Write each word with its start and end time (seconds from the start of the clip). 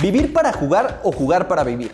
¿Vivir 0.00 0.32
para 0.32 0.52
jugar 0.52 1.00
o 1.02 1.10
jugar 1.10 1.48
para 1.48 1.64
vivir? 1.64 1.90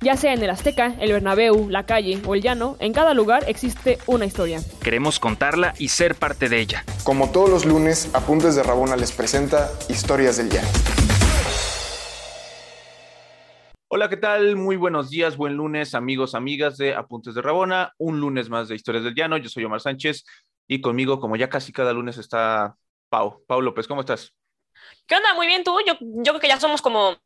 Ya 0.00 0.16
sea 0.16 0.32
en 0.32 0.40
el 0.40 0.48
Azteca, 0.48 0.94
el 1.00 1.10
Bernabéu, 1.10 1.68
la 1.68 1.86
calle 1.86 2.22
o 2.24 2.36
el 2.36 2.40
llano, 2.40 2.76
en 2.78 2.92
cada 2.92 3.14
lugar 3.14 3.42
existe 3.48 3.98
una 4.06 4.26
historia. 4.26 4.60
Queremos 4.80 5.18
contarla 5.18 5.74
y 5.76 5.88
ser 5.88 6.14
parte 6.14 6.48
de 6.48 6.60
ella. 6.60 6.84
Como 7.02 7.32
todos 7.32 7.50
los 7.50 7.64
lunes, 7.64 8.14
Apuntes 8.14 8.54
de 8.54 8.62
Rabona 8.62 8.94
les 8.94 9.10
presenta 9.10 9.72
Historias 9.88 10.36
del 10.36 10.50
Llano. 10.50 10.68
Hola, 13.88 14.08
¿qué 14.08 14.18
tal? 14.18 14.54
Muy 14.54 14.76
buenos 14.76 15.10
días, 15.10 15.36
buen 15.36 15.54
lunes, 15.54 15.96
amigos, 15.96 16.36
amigas 16.36 16.78
de 16.78 16.94
Apuntes 16.94 17.34
de 17.34 17.42
Rabona. 17.42 17.92
Un 17.98 18.20
lunes 18.20 18.50
más 18.50 18.68
de 18.68 18.76
Historias 18.76 19.02
del 19.02 19.16
Llano. 19.16 19.36
Yo 19.36 19.48
soy 19.48 19.64
Omar 19.64 19.80
Sánchez 19.80 20.24
y 20.68 20.80
conmigo, 20.80 21.18
como 21.18 21.34
ya 21.34 21.48
casi 21.48 21.72
cada 21.72 21.92
lunes, 21.92 22.18
está 22.18 22.76
Pau. 23.08 23.42
Pau 23.48 23.60
López, 23.60 23.88
¿cómo 23.88 24.02
estás? 24.02 24.32
¿Qué 25.08 25.16
onda? 25.16 25.34
Muy 25.34 25.48
bien, 25.48 25.64
tú. 25.64 25.76
Yo, 25.84 25.94
yo 26.00 26.32
creo 26.32 26.40
que 26.40 26.46
ya 26.46 26.60
somos 26.60 26.82
como 26.82 27.16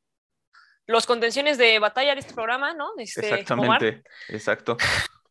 los 0.87 1.07
contenciones 1.07 1.59
de 1.59 1.79
batalla 1.79 2.15
de 2.15 2.21
este 2.21 2.35
programa, 2.35 2.75
¿no? 2.75 2.91
Este, 2.99 3.21
Exactamente, 3.21 4.03
exacto. 4.29 4.77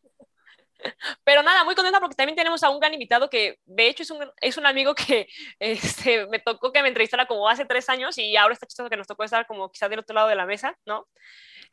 Pero 1.23 1.43
nada, 1.43 1.63
muy 1.63 1.75
contenta 1.75 1.99
porque 1.99 2.15
también 2.15 2.35
tenemos 2.35 2.63
a 2.63 2.69
un 2.69 2.79
gran 2.79 2.93
invitado 2.93 3.29
que 3.29 3.59
de 3.65 3.87
hecho 3.87 4.03
es 4.03 4.11
un, 4.11 4.27
es 4.41 4.57
un 4.57 4.65
amigo 4.65 4.95
que 4.95 5.27
este, 5.59 6.27
me 6.27 6.39
tocó 6.39 6.71
que 6.71 6.81
me 6.81 6.87
entrevistara 6.87 7.25
como 7.25 7.47
hace 7.47 7.65
tres 7.65 7.89
años 7.89 8.17
y 8.17 8.35
ahora 8.35 8.53
está 8.53 8.65
chistoso 8.65 8.89
que 8.89 8.97
nos 8.97 9.07
tocó 9.07 9.23
estar 9.23 9.45
como 9.47 9.69
quizás 9.69 9.89
del 9.89 9.99
otro 9.99 10.15
lado 10.15 10.27
de 10.27 10.35
la 10.35 10.45
mesa, 10.45 10.77
¿no? 10.85 11.07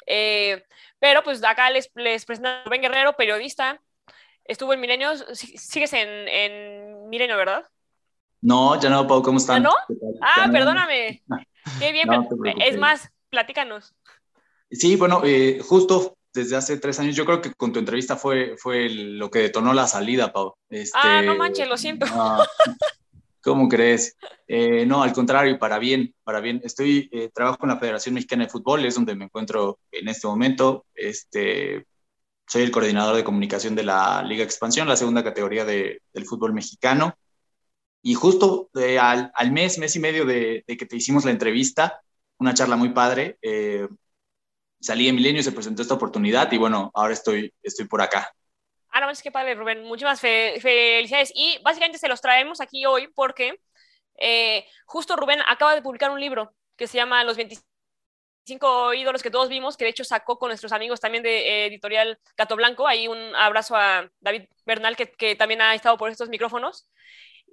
Eh, 0.07 0.63
pero 0.99 1.23
pues 1.23 1.43
acá 1.45 1.71
les, 1.71 1.91
les 1.95 2.25
presento 2.25 2.49
a 2.49 2.65
Rubén 2.65 2.83
Guerrero, 2.83 3.15
periodista, 3.15 3.81
estuvo 4.45 4.73
en 4.73 4.81
Milenio, 4.81 5.11
sigues 5.35 5.93
en, 5.93 6.09
en 6.29 7.09
Milenio, 7.09 7.37
¿verdad? 7.37 7.67
No, 8.41 8.81
ya 8.81 8.89
no, 8.89 9.07
Pau, 9.07 9.23
¿cómo 9.23 9.39
están? 9.39 9.63
¿Ya 9.63 9.69
no? 9.69 9.75
Ah, 10.23 10.49
perdóname. 10.51 11.23
Qué 11.81 11.93
bien, 11.93 12.09
es 12.65 12.79
más, 12.79 13.11
platícanos. 13.31 13.95
Sí, 14.71 14.97
bueno, 14.97 15.23
eh, 15.25 15.61
justo 15.63 16.17
desde 16.33 16.57
hace 16.57 16.79
tres 16.79 16.99
años, 17.01 17.17
yo 17.17 17.25
creo 17.25 17.41
que 17.41 17.55
con 17.55 17.73
tu 17.73 17.79
entrevista 17.79 18.17
fue, 18.17 18.57
fue 18.59 18.89
lo 18.91 19.31
que 19.31 19.41
detonó 19.41 19.73
la 19.73 19.87
salida, 19.87 20.33
Pau. 20.33 20.55
Este, 20.69 20.99
ah, 21.03 21.23
no 21.23 21.37
manches, 21.37 21.69
lo 21.69 21.77
siento. 21.77 22.07
¿Cómo 23.43 23.69
crees? 23.69 24.17
Eh, 24.47 24.85
no, 24.85 25.03
al 25.03 25.13
contrario, 25.13 25.59
para 25.59 25.79
bien, 25.79 26.15
para 26.23 26.41
bien. 26.41 26.61
Estoy, 26.65 27.09
eh, 27.13 27.31
trabajo 27.33 27.59
con 27.59 27.71
la 27.71 27.79
Federación 27.79 28.15
Mexicana 28.15 28.45
de 28.45 28.51
Fútbol, 28.51 28.85
es 28.85 28.95
donde 28.95 29.15
me 29.15 29.25
encuentro 29.25 29.79
en 29.91 30.09
este 30.09 30.27
momento. 30.27 30.85
Este, 30.95 31.87
soy 32.47 32.63
el 32.63 32.71
coordinador 32.71 33.17
de 33.17 33.25
comunicación 33.25 33.75
de 33.75 33.85
la 33.85 34.23
Liga 34.23 34.45
Expansión, 34.45 34.89
la 34.89 34.97
segunda 34.97 35.25
categoría 35.25 35.65
de, 35.65 36.03
del 36.13 36.27
fútbol 36.27 36.53
mexicano. 36.53 37.17
Y 38.03 38.15
justo 38.15 38.71
al, 38.75 39.33
al, 39.35 39.53
mes, 39.53 39.79
mes 39.79 39.97
y 39.97 40.01
medio 40.01 40.25
de, 40.25 40.65
de, 40.67 40.77
que 40.77 40.87
te 40.87 40.97
hicimos 40.97 41.25
la 41.25 41.31
entrevista, 41.31 42.01
una 42.39 42.55
charla 42.55 42.77
muy 42.77 42.91
padre. 42.91 43.39
Eh, 43.43 43.89
salí 44.81 45.09
en 45.09 45.17
Milenio 45.17 45.43
se 45.43 45.53
presentó 45.53 45.83
esta 45.83 45.95
oportunidad 45.95 46.51
y 46.53 46.59
bueno, 46.59 46.91
ahora 46.95 47.13
estoy, 47.13 47.53
estoy 47.63 47.87
por 47.87 48.01
acá. 48.01 48.33
Ah, 48.91 49.01
no, 49.01 49.11
es 49.11 49.23
que 49.23 49.31
padre, 49.31 49.55
Rubén. 49.55 49.83
Muchísimas 49.85 50.21
felicidades. 50.21 51.33
Y 51.35 51.59
básicamente 51.63 51.99
se 51.99 52.09
los 52.09 52.21
traemos 52.21 52.61
aquí 52.61 52.87
hoy 52.87 53.09
porque 53.09 53.61
eh, 54.17 54.67
justo 54.87 55.17
Rubén 55.17 55.41
acaba 55.47 55.75
de 55.75 55.83
publicar 55.83 56.11
un 56.11 56.21
libro 56.21 56.55
que 56.77 56.87
se 56.87 56.97
llama 56.97 57.23
Los 57.25 57.37
25 57.37 58.95
ídolos 58.95 59.23
que 59.23 59.31
todos 59.31 59.49
vimos, 59.49 59.77
que 59.77 59.85
de 59.85 59.91
hecho 59.91 60.05
sacó 60.05 60.39
con 60.39 60.49
nuestros 60.49 60.73
amigos 60.73 61.01
también 61.01 61.23
de 61.23 61.39
eh, 61.39 61.67
editorial 61.67 62.19
Gato 62.37 62.57
Blanco. 62.57 62.87
Ahí 62.87 63.09
un 63.09 63.35
abrazo 63.37 63.77
a 63.77 64.11
David 64.21 64.45
Bernal, 64.65 64.97
que, 64.97 65.11
que 65.11 65.37
también 65.37 65.61
ha 65.61 65.75
estado 65.75 65.97
por 65.99 66.11
estos 66.11 66.29
micrófonos. 66.29 66.89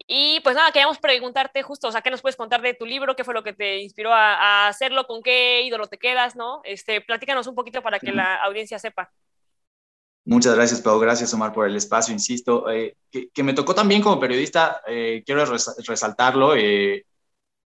Y 0.08 0.40
pues 0.42 0.56
nada, 0.56 0.72
queríamos 0.72 1.00
preguntarte 1.00 1.64
justo, 1.64 1.88
o 1.88 1.92
sea, 1.92 2.02
¿qué 2.02 2.12
nos 2.12 2.22
puedes 2.22 2.36
contar 2.36 2.62
de 2.62 2.74
tu 2.74 2.86
libro? 2.86 3.16
¿Qué 3.16 3.24
fue 3.24 3.34
lo 3.34 3.44
que 3.44 3.54
te 3.54 3.82
inspiró 3.82 4.14
a, 4.14 4.68
hacerlo? 4.68 5.08
¿Con 5.08 5.24
qué 5.24 5.64
ídolo 5.64 5.88
te 5.88 5.98
quedas? 5.98 6.36
¿no? 6.36 6.62
Este, 6.64 7.02
platícanos 7.02 7.48
un 7.48 7.56
poquito 7.56 7.82
para 7.82 8.00
que 8.00 8.12
la 8.12 8.36
audiencia 8.44 8.78
sepa. 8.78 9.12
Muchas 10.26 10.56
gracias, 10.56 10.82
Pau. 10.82 11.00
Gracias, 11.00 11.34
Omar, 11.34 11.54
por 11.54 11.68
el 11.68 11.76
espacio, 11.76 12.14
insisto. 12.14 12.70
Eh, 12.70 12.98
que, 13.12 13.44
me 13.44 13.54
tocó 13.54 13.76
también 13.76 14.02
como 14.02 14.20
periodista, 14.20 14.82
eh, 14.88 15.24
quiero 15.26 15.46
resaltarlo, 15.46 16.56
eh, 16.56 17.06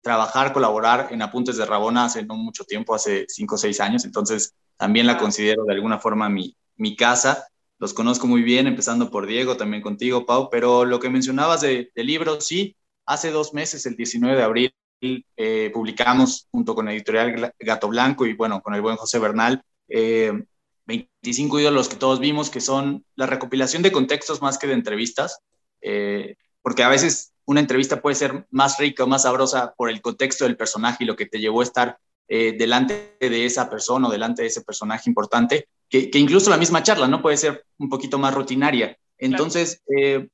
trabajar, 0.01 0.53
colaborar 0.53 1.09
en 1.13 1.23
Apuntes 1.23 1.57
de 1.57 1.67
Rabona 1.67 2.07
hace 2.07 2.25
no 2.25 2.35
mucho 2.35 2.65
tiempo, 2.65 2.95
hace 2.95 3.27
cinco 3.29 3.55
o 3.55 3.59
seis 3.59 3.81
años, 3.81 4.05
entonces 4.05 4.55
también 4.77 5.07
la 5.07 5.19
considero 5.19 5.65
de 5.65 5.75
alguna 5.75 5.99
forma 5.99 6.29
mi, 6.29 6.57
mi 6.77 6.97
casa 6.97 7.47
los 7.79 7.95
conozco 7.95 8.27
muy 8.27 8.43
bien, 8.43 8.67
empezando 8.67 9.11
por 9.11 9.27
Diego, 9.27 9.57
también 9.57 9.83
contigo, 9.83 10.27
Pau, 10.27 10.49
pero 10.51 10.85
lo 10.85 11.01
que 11.01 11.11
mencionabas 11.11 11.61
de, 11.61 11.91
de 11.95 12.05
libros, 12.05 12.47
sí, 12.47 12.77
hace 13.07 13.31
dos 13.31 13.55
meses, 13.55 13.87
el 13.87 13.97
19 13.97 14.37
de 14.37 14.43
abril, 14.43 14.75
eh, 15.01 15.71
publicamos 15.73 16.49
junto 16.51 16.75
con 16.75 16.87
la 16.87 16.93
editorial 16.93 17.53
Gato 17.59 17.89
Blanco 17.89 18.27
y 18.27 18.35
bueno, 18.35 18.61
con 18.61 18.75
el 18.75 18.83
buen 18.83 18.97
José 18.97 19.19
Bernal, 19.19 19.63
25 19.89 21.59
eh, 21.59 21.63
ídolos 21.63 21.89
que 21.89 21.97
todos 21.97 22.19
vimos, 22.19 22.51
que 22.51 22.61
son 22.61 23.05
la 23.15 23.27
recopilación 23.27 23.83
de 23.83 23.93
contextos 23.93 24.43
más 24.43 24.59
que 24.59 24.67
de 24.67 24.75
entrevistas, 24.75 25.41
eh, 25.81 26.37
porque 26.63 26.83
a 26.83 26.89
veces 26.89 27.33
una 27.45 27.61
entrevista 27.61 28.03
puede 28.03 28.17
ser 28.17 28.47
más 28.51 28.79
rica 28.79 29.05
o 29.05 29.07
más 29.07 29.23
sabrosa 29.23 29.73
por 29.77 29.89
el 29.89 30.03
contexto 30.03 30.45
del 30.45 30.57
personaje 30.57 31.05
y 31.05 31.07
lo 31.07 31.17
que 31.17 31.27
te 31.27 31.39
llevó 31.39 31.61
a 31.61 31.65
estar 31.65 31.99
delante 32.29 33.17
de 33.21 33.47
esa 33.47 33.71
persona 33.71 34.07
o 34.07 34.11
delante 34.11 34.43
de 34.43 34.49
ese 34.49 34.61
personaje 34.61 35.09
importante, 35.09 35.67
que, 35.89 36.11
incluso 36.15 36.51
la 36.51 36.57
misma 36.57 36.83
charla, 36.83 37.09
¿no? 37.09 37.23
Puede 37.23 37.37
ser 37.37 37.65
un 37.79 37.89
poquito 37.89 38.19
más 38.19 38.35
rutinaria. 38.35 38.97
Entonces, 39.17 39.83
eh, 39.97 40.29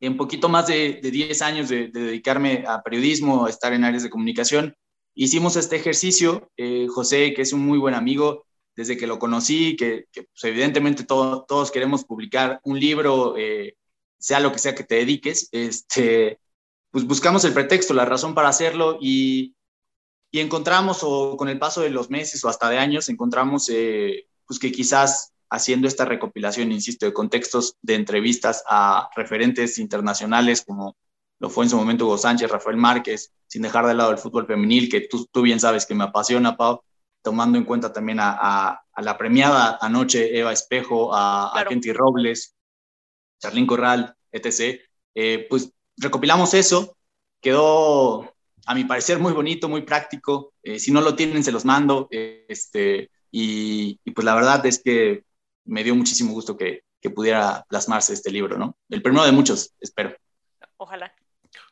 en 0.00 0.16
poquito 0.16 0.48
más 0.48 0.66
de, 0.66 1.00
10 1.02 1.42
años 1.42 1.68
de, 1.68 1.88
dedicarme 1.88 2.64
a 2.66 2.82
periodismo, 2.82 3.46
a 3.46 3.50
estar 3.50 3.72
en 3.72 3.84
áreas 3.84 4.02
de 4.02 4.10
comunicación, 4.10 4.76
hicimos 5.14 5.56
este 5.56 5.76
ejercicio. 5.76 6.50
Eh, 6.56 6.86
José, 6.88 7.32
que 7.34 7.42
es 7.42 7.52
un 7.52 7.60
muy 7.60 7.78
buen 7.78 7.94
amigo, 7.94 8.44
desde 8.74 8.98
que 8.98 9.06
lo 9.06 9.18
conocí, 9.18 9.76
que, 9.76 10.06
pues, 10.12 10.44
evidentemente 10.44 11.04
todos 11.04 11.70
queremos 11.70 12.04
publicar 12.04 12.60
un 12.62 12.78
libro, 12.78 13.34
eh, 13.38 13.76
sea 14.18 14.40
lo 14.40 14.52
que 14.52 14.58
sea 14.58 14.74
que 14.74 14.84
te 14.84 14.96
dediques, 14.96 15.48
este, 15.52 16.38
pues 16.90 17.06
buscamos 17.06 17.44
el 17.44 17.54
pretexto, 17.54 17.94
la 17.94 18.04
razón 18.04 18.34
para 18.34 18.48
hacerlo 18.48 18.98
y, 19.00 19.54
y 20.30 20.40
encontramos, 20.40 20.98
o 21.02 21.36
con 21.38 21.48
el 21.48 21.58
paso 21.58 21.80
de 21.80 21.90
los 21.90 22.10
meses 22.10 22.44
o 22.44 22.48
hasta 22.50 22.68
de 22.68 22.78
años, 22.78 23.08
encontramos 23.08 23.70
pues 24.46 24.58
que 24.58 24.72
quizás 24.72 25.32
haciendo 25.50 25.88
esta 25.88 26.04
recopilación, 26.04 26.72
insisto, 26.72 27.06
de 27.06 27.12
contextos 27.12 27.76
de 27.82 27.94
entrevistas 27.94 28.64
a 28.68 29.08
referentes 29.14 29.78
internacionales 29.78 30.64
como 30.66 30.96
lo 31.38 31.50
fue 31.50 31.64
en 31.64 31.70
su 31.70 31.76
momento 31.76 32.06
Hugo 32.06 32.18
Sánchez, 32.18 32.50
Rafael 32.50 32.76
Márquez, 32.76 33.32
sin 33.46 33.62
dejar 33.62 33.86
de 33.86 33.94
lado 33.94 34.10
el 34.10 34.18
fútbol 34.18 34.46
femenil, 34.46 34.88
que 34.88 35.02
tú, 35.02 35.26
tú 35.30 35.42
bien 35.42 35.60
sabes 35.60 35.84
que 35.84 35.94
me 35.94 36.04
apasiona, 36.04 36.56
Pau, 36.56 36.82
tomando 37.22 37.58
en 37.58 37.64
cuenta 37.64 37.92
también 37.92 38.20
a, 38.20 38.80
a, 38.92 39.02
la 39.02 39.18
premiada 39.18 39.78
anoche 39.80 40.38
Eva 40.38 40.52
Espejo, 40.52 41.14
a, 41.14 41.58
a 41.58 41.64
Kenty 41.66 41.92
Robles, 41.92 42.54
Charlín 43.38 43.66
Corral, 43.66 44.14
etc. 44.32 44.80
Eh, 45.14 45.46
pues 45.50 45.72
recopilamos 45.96 46.54
eso, 46.54 46.96
quedó 47.40 48.34
a 48.66 48.74
mi 48.74 48.84
parecer 48.84 49.18
muy 49.18 49.32
bonito, 49.32 49.68
muy 49.68 49.82
práctico. 49.82 50.54
Eh, 50.62 50.78
si 50.78 50.90
no 50.92 51.00
lo 51.00 51.14
tienen, 51.14 51.44
se 51.44 51.52
los 51.52 51.64
mando. 51.64 52.08
Eh, 52.10 52.46
este, 52.48 53.10
y, 53.30 53.98
pues 54.12 54.24
la 54.24 54.34
verdad 54.34 54.64
es 54.66 54.82
que 54.82 55.24
me 55.64 55.84
dio 55.84 55.94
muchísimo 55.94 56.32
gusto 56.32 56.56
que, 56.56 56.82
que, 57.00 57.10
pudiera 57.10 57.64
plasmarse 57.68 58.12
este 58.12 58.30
libro, 58.30 58.58
¿no? 58.58 58.76
El 58.88 59.02
primero 59.02 59.24
de 59.24 59.32
muchos, 59.32 59.72
espero. 59.80 60.14
Ojalá. 60.76 61.12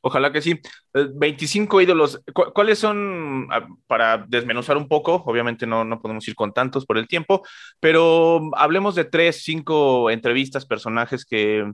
Ojalá 0.00 0.32
que 0.32 0.43
sí. 0.43 0.60
25 0.93 1.81
eh, 1.81 1.84
ídolos. 1.84 2.20
¿Cuáles 2.32 2.78
son, 2.78 3.48
ah, 3.50 3.66
para 3.87 4.19
desmenuzar 4.28 4.76
un 4.76 4.88
poco, 4.88 5.22
obviamente 5.26 5.66
no, 5.66 5.84
no 5.84 6.00
podemos 6.00 6.26
ir 6.28 6.34
con 6.34 6.53
tantos 6.53 6.87
por 6.87 6.98
el 6.98 7.09
tiempo, 7.09 7.43
pero 7.81 8.50
hablemos 8.54 8.94
de 8.94 9.04
tres, 9.04 9.43
cinco 9.43 10.10
entrevistas, 10.10 10.66
personajes 10.66 11.25
que, 11.25 11.70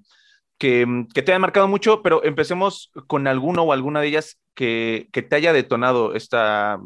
que, 0.59 1.07
que, 1.15 1.23
te 1.23 1.33
hayan 1.33 1.43
marcado 1.43 1.69
mucho, 1.69 2.03
pero 2.03 2.23
empecemos 2.25 2.91
con 3.07 3.27
alguno 3.27 3.63
o 3.63 3.73
alguna 3.73 4.01
de 4.01 4.09
ellas 4.09 4.39
que, 4.55 5.09
que 5.13 5.23
te 5.23 5.37
haya 5.37 5.53
detonado 5.53 6.15
esta, 6.15 6.79
eh, 6.79 6.83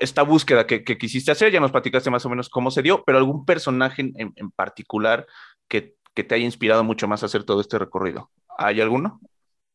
esta 0.00 0.22
búsqueda 0.22 0.66
que, 0.66 0.82
quisiste 0.82 1.30
hacer, 1.30 1.52
ya 1.52 1.60
nos 1.60 1.70
platicaste 1.70 2.10
más 2.10 2.26
o 2.26 2.28
menos 2.28 2.48
cómo 2.48 2.70
se 2.70 2.82
dio, 2.82 3.04
pero 3.04 3.18
algún 3.18 3.44
personaje 3.44 4.12
en, 4.16 4.50
particular 4.50 5.26
que, 5.68 5.94
te 6.14 6.34
haya 6.34 6.44
inspirado 6.44 6.84
mucho 6.84 7.08
más 7.08 7.22
a 7.22 7.26
hacer 7.26 7.44
todo 7.44 7.60
este 7.60 7.78
recorrido. 7.78 8.30
¿Hay 8.58 8.80
alguno? 8.80 9.20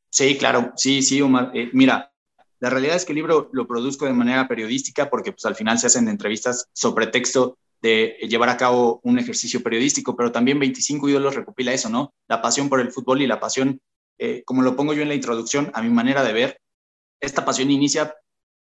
Sí, 0.10 0.38
claro, 0.38 0.74
sí, 0.76 1.02
sí, 1.02 1.22
Omar. 1.22 1.52
Eh, 1.54 1.70
mira, 1.74 2.12
la 2.60 2.70
realidad 2.70 2.96
es 2.96 3.06
que 3.06 3.14
el 3.14 3.18
libro 3.18 3.50
lo 3.54 3.68
produzco 3.68 4.06
de 4.06 4.14
manera 4.14 4.48
periodística 4.48 5.10
porque 5.10 5.32
pues 5.32 5.46
al 5.46 5.56
final 5.56 5.80
se 5.80 5.88
hacen 5.88 6.08
entrevistas 6.08 6.68
sobre 6.74 7.08
texto 7.08 7.58
de 7.82 8.18
llevar 8.28 8.50
a 8.50 8.58
cabo 8.58 9.00
un 9.04 9.20
ejercicio 9.20 9.62
periodístico, 9.62 10.16
pero 10.16 10.32
también 10.32 10.60
25 10.60 11.10
ídolos 11.10 11.36
recopila 11.36 11.74
eso, 11.74 11.90
¿no? 11.90 12.14
La 12.28 12.42
pasión 12.42 12.70
por 12.70 12.80
el 12.80 12.92
fútbol 12.92 13.22
y 13.22 13.28
la 13.28 13.40
pasión, 13.40 13.80
eh, 14.18 14.44
como 14.46 14.64
lo 14.64 14.76
pongo 14.76 14.94
yo 14.94 15.04
en 15.04 15.10
la 15.10 15.16
introducción, 15.16 15.72
a 15.74 15.82
mi 15.82 15.90
manera 15.90 16.24
de 16.24 16.34
ver, 16.34 16.62
esta 17.20 17.46
pasión 17.46 17.72
inicia 17.72 18.16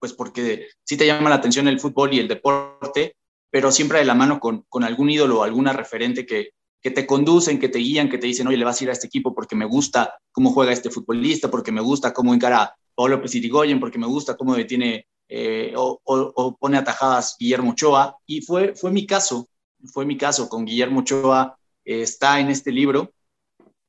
pues 0.05 0.12
porque 0.12 0.67
sí 0.85 0.99
te 0.99 1.06
llama 1.06 1.31
la 1.31 1.37
atención 1.37 1.67
el 1.67 1.81
fútbol 1.81 2.12
y 2.12 2.19
el 2.19 2.29
deporte, 2.29 3.17
pero 3.51 3.73
siempre 3.73 4.01
de 4.01 4.05
la 4.05 4.15
mano 4.15 4.39
con, 4.39 4.67
con 4.69 4.85
algún 4.85 5.09
ídolo 5.09 5.39
o 5.39 5.43
alguna 5.45 5.73
referente 5.73 6.27
que, 6.27 6.51
que 6.83 6.91
te 6.91 7.06
conducen, 7.06 7.59
que 7.59 7.71
te 7.71 7.79
guían, 7.79 8.11
que 8.11 8.19
te 8.19 8.27
dicen, 8.27 8.47
oye, 8.47 8.59
le 8.59 8.67
vas 8.67 8.79
a 8.79 8.85
ir 8.85 8.91
a 8.91 8.93
este 8.93 9.06
equipo 9.06 9.35
porque 9.35 9.56
me 9.56 9.65
gusta 9.65 10.12
cómo 10.31 10.51
juega 10.51 10.75
este 10.75 10.91
futbolista, 10.91 11.51
porque 11.51 11.73
me 11.73 11.81
gusta 11.81 12.12
cómo 12.12 12.35
encara 12.35 12.77
Pablo 12.95 13.23
Pesirigoyen, 13.23 13.81
porque 13.81 13.99
me 13.99 14.06
gusta 14.06 14.37
cómo 14.37 14.55
detiene 14.55 15.06
eh, 15.27 15.73
o, 15.75 16.55
pone 16.61 16.77
atajadas 16.77 17.37
Guillermo 17.41 17.71
Ochoa, 17.71 18.19
y 18.27 18.43
fue, 18.43 18.75
fue 18.75 18.91
mi 18.91 19.06
caso, 19.06 19.49
fue 19.91 20.05
mi 20.05 20.19
caso 20.19 20.51
con 20.51 20.67
Guillermo 20.67 21.01
Ochoa, 21.01 21.56
eh, 21.83 22.03
está 22.03 22.41
en 22.41 22.51
este 22.51 22.71
libro, 22.71 23.15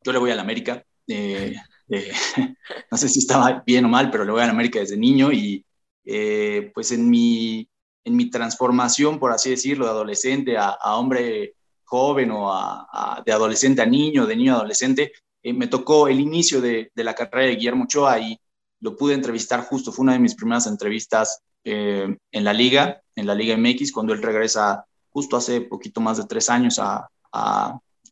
yo 0.01 0.13
le 0.13 0.19
voy 0.19 0.31
a 0.31 0.35
la 0.35 0.44
América, 0.44 0.81
eh, 1.09 1.57
no 2.89 2.97
sé 2.97 3.09
si 3.09 3.19
estaba 3.19 3.62
bien 3.67 3.83
o 3.83 3.89
mal, 3.89 4.09
pero 4.09 4.23
le 4.23 4.31
voy 4.31 4.44
a 4.44 4.45
la 4.45 4.53
América 4.53 4.79
desde 4.79 4.95
niño 4.95 5.33
y 5.33 5.65
pues 6.05 6.91
en 6.91 7.09
mi, 7.09 7.67
en 8.03 8.15
mi 8.15 8.29
transformación, 8.29 9.19
por 9.19 9.31
así 9.31 9.49
decirlo, 9.49 9.85
de 9.85 9.91
adolescente 9.91 10.57
a, 10.57 10.77
hombre 10.95 11.55
joven 11.83 12.31
o 12.31 12.51
de 13.25 13.31
adolescente 13.31 13.81
a 13.81 13.85
niño, 13.85 14.25
de 14.25 14.35
niño 14.35 14.53
a 14.53 14.57
adolescente, 14.57 15.11
me 15.43 15.67
tocó 15.67 16.07
el 16.07 16.19
inicio 16.19 16.61
de, 16.61 16.91
de, 16.93 17.03
la 17.03 17.13
carrera 17.13 17.47
de 17.47 17.55
Guillermo 17.55 17.83
Ochoa 17.85 18.19
y 18.19 18.39
lo 18.79 18.95
pude 18.95 19.13
entrevistar 19.13 19.61
justo, 19.61 19.91
fue 19.91 20.03
una 20.03 20.13
de 20.13 20.19
mis 20.19 20.35
primeras 20.35 20.67
entrevistas 20.67 21.41
eh, 21.67 22.15
en 22.31 22.43
la 22.43 22.53
liga, 22.53 23.01
en 23.15 23.25
la 23.25 23.33
Liga 23.33 23.57
MX, 23.57 23.91
cuando 23.91 24.13
él 24.13 24.21
regresa 24.21 24.85
justo 25.09 25.35
hace 25.35 25.61
poquito 25.61 25.99
más 25.99 26.17
de 26.17 26.25
tres 26.25 26.49
años 26.49 26.79
a, 26.79 27.09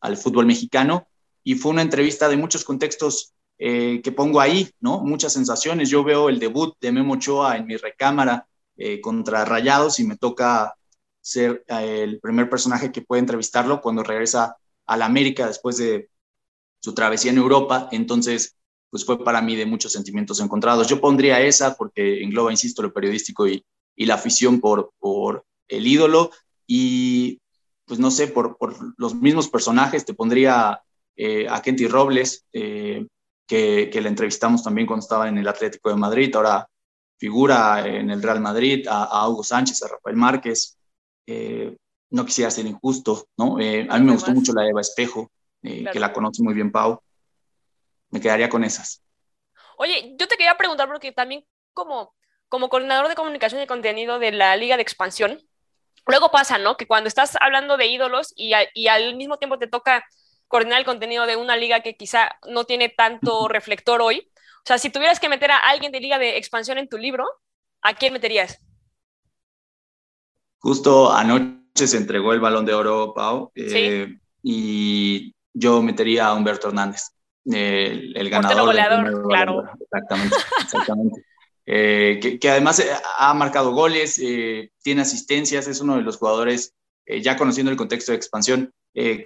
al 0.00 0.16
fútbol 0.16 0.46
mexicano. 0.46 1.06
Y 1.44 1.54
fue 1.54 1.70
una 1.72 1.82
entrevista 1.82 2.28
de 2.28 2.36
muchos 2.36 2.64
contextos 2.64 3.33
eh, 3.66 4.02
que 4.02 4.12
pongo 4.12 4.42
ahí, 4.42 4.70
¿no? 4.80 5.00
Muchas 5.00 5.32
sensaciones. 5.32 5.88
Yo 5.88 6.04
veo 6.04 6.28
el 6.28 6.38
debut 6.38 6.74
de 6.82 6.92
Memo 6.92 7.14
Ochoa 7.14 7.56
en 7.56 7.66
mi 7.66 7.78
recámara 7.78 8.46
eh, 8.76 9.00
contra 9.00 9.46
Rayados 9.46 9.98
y 10.00 10.04
me 10.04 10.18
toca 10.18 10.74
ser 11.22 11.64
el 11.68 12.20
primer 12.20 12.50
personaje 12.50 12.92
que 12.92 13.00
puede 13.00 13.20
entrevistarlo 13.20 13.80
cuando 13.80 14.02
regresa 14.02 14.58
a 14.84 14.96
la 14.98 15.06
América 15.06 15.46
después 15.46 15.78
de 15.78 16.10
su 16.82 16.92
travesía 16.92 17.30
en 17.30 17.38
Europa. 17.38 17.88
Entonces, 17.90 18.54
pues 18.90 19.06
fue 19.06 19.24
para 19.24 19.40
mí 19.40 19.56
de 19.56 19.64
muchos 19.64 19.92
sentimientos 19.92 20.40
encontrados. 20.40 20.86
Yo 20.86 21.00
pondría 21.00 21.40
esa 21.40 21.74
porque 21.74 22.22
engloba, 22.22 22.50
insisto, 22.50 22.82
lo 22.82 22.92
periodístico 22.92 23.48
y, 23.48 23.64
y 23.96 24.04
la 24.04 24.16
afición 24.16 24.60
por, 24.60 24.92
por 24.98 25.46
el 25.68 25.86
ídolo 25.86 26.32
y 26.66 27.40
pues 27.86 27.98
no 27.98 28.10
sé, 28.10 28.26
por, 28.26 28.58
por 28.58 28.76
los 28.98 29.14
mismos 29.14 29.48
personajes, 29.48 30.04
te 30.04 30.12
pondría 30.12 30.82
eh, 31.16 31.46
a 31.48 31.62
Kenty 31.62 31.86
Robles, 31.86 32.44
eh, 32.52 33.06
que, 33.46 33.90
que 33.92 34.00
le 34.00 34.08
entrevistamos 34.08 34.62
también 34.62 34.86
cuando 34.86 35.04
estaba 35.04 35.28
en 35.28 35.38
el 35.38 35.48
Atlético 35.48 35.90
de 35.90 35.96
Madrid, 35.96 36.34
ahora 36.34 36.68
figura 37.18 37.86
en 37.86 38.10
el 38.10 38.22
Real 38.22 38.40
Madrid, 38.40 38.86
a, 38.88 39.28
Hugo 39.28 39.44
Sánchez, 39.44 39.82
a 39.82 39.88
Rafael 39.88 40.16
Márquez. 40.16 40.76
Eh, 41.26 41.76
no 42.10 42.24
quisiera 42.26 42.50
ser 42.50 42.66
injusto, 42.66 43.26
¿no? 43.36 43.54
a 43.54 43.98
mí 43.98 44.04
me 44.04 44.12
gustó 44.12 44.30
mucho 44.32 44.52
la 44.52 44.68
Eva 44.68 44.80
Espejo, 44.80 45.30
que 45.62 45.98
la 45.98 46.12
conoce 46.12 46.42
muy 46.42 46.54
bien 46.54 46.70
Pau 46.70 47.00
me 48.14 48.20
quedaría 48.20 48.48
con 48.48 48.62
esas. 48.62 49.02
Oye, 49.76 50.14
yo 50.16 50.28
te 50.28 50.36
quería 50.36 50.56
preguntar 50.56 50.86
porque 50.86 51.10
también 51.10 51.44
como, 51.72 52.14
como 52.48 52.68
coordinador 52.68 53.08
de 53.08 53.16
comunicación 53.16 53.60
y 53.60 53.66
contenido 53.66 54.20
de 54.20 54.30
la 54.30 54.56
Liga 54.56 54.76
de 54.76 54.82
Expansión, 54.82 55.42
luego 56.06 56.30
pasa, 56.30 56.56
¿no? 56.56 56.76
Que 56.76 56.86
cuando 56.86 57.08
estás 57.08 57.36
hablando 57.40 57.76
de 57.76 57.88
ídolos 57.88 58.32
y, 58.36 58.52
y 58.72 58.86
al 58.86 59.16
mismo 59.16 59.38
tiempo 59.38 59.58
te 59.58 59.66
toca 59.66 60.06
coordinar 60.48 60.78
el 60.78 60.84
contenido 60.84 61.26
de 61.26 61.36
una 61.36 61.56
liga 61.56 61.80
que 61.80 61.96
quizá 61.96 62.36
no 62.48 62.64
tiene 62.64 62.88
tanto 62.88 63.48
reflector 63.48 64.00
hoy, 64.02 64.30
o 64.58 64.66
sea, 64.66 64.78
si 64.78 64.90
tuvieras 64.90 65.20
que 65.20 65.28
meter 65.28 65.50
a 65.50 65.58
alguien 65.58 65.92
de 65.92 66.00
Liga 66.00 66.18
de 66.18 66.38
Expansión 66.38 66.78
en 66.78 66.88
tu 66.88 66.96
libro, 66.96 67.26
¿a 67.82 67.94
quién 67.94 68.12
meterías? 68.12 68.60
Justo 70.58 71.12
anoche 71.12 71.86
se 71.86 71.98
entregó 71.98 72.32
el 72.32 72.40
balón 72.40 72.64
de 72.64 72.72
oro, 72.72 73.12
Pau, 73.14 73.52
eh, 73.54 74.16
y 74.42 75.34
yo 75.52 75.82
metería 75.82 76.28
a 76.28 76.34
Humberto 76.34 76.68
Hernández 76.68 77.14
el, 77.44 78.30
ganador. 78.30 78.66
goleador, 78.66 79.28
claro. 79.28 79.64
Exactamente, 79.80 80.36
exactamente. 80.62 81.24
Eh, 81.66 82.38
que, 82.42 82.50
además 82.50 82.78
eh, 82.80 82.90
ha 83.16 83.32
marcado 83.32 83.72
goles, 83.72 84.20
eh, 84.22 84.70
tiene 84.82 85.00
asistencias, 85.00 85.66
es 85.66 85.80
uno 85.80 85.96
de 85.96 86.02
los 86.02 86.18
jugadores, 86.18 86.74
ya 87.06 87.36
conociendo 87.36 87.70
el 87.70 87.76
contexto 87.76 88.12
de 88.12 88.16
expansión, 88.16 88.72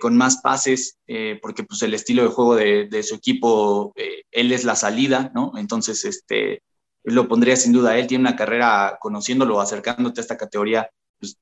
con 0.00 0.16
más 0.16 0.38
pases, 0.38 0.98
porque 1.42 1.62
pues 1.62 1.82
el 1.82 1.94
estilo 1.94 2.22
de 2.22 2.28
juego 2.28 2.56
de, 2.56 3.02
su 3.02 3.14
equipo, 3.14 3.92
él 4.30 4.52
es 4.52 4.64
la 4.64 4.74
salida, 4.76 5.30
¿no? 5.34 5.52
Entonces, 5.56 6.04
este, 6.04 6.62
lo 7.04 7.28
pondría 7.28 7.56
sin 7.56 7.72
duda, 7.72 7.96
él 7.96 8.06
tiene 8.06 8.22
una 8.22 8.36
carrera 8.36 8.98
conociéndolo, 9.00 9.60
acercándote 9.60 10.20
a 10.20 10.22
esta 10.22 10.36
categoría 10.36 10.90
pues, 11.18 11.38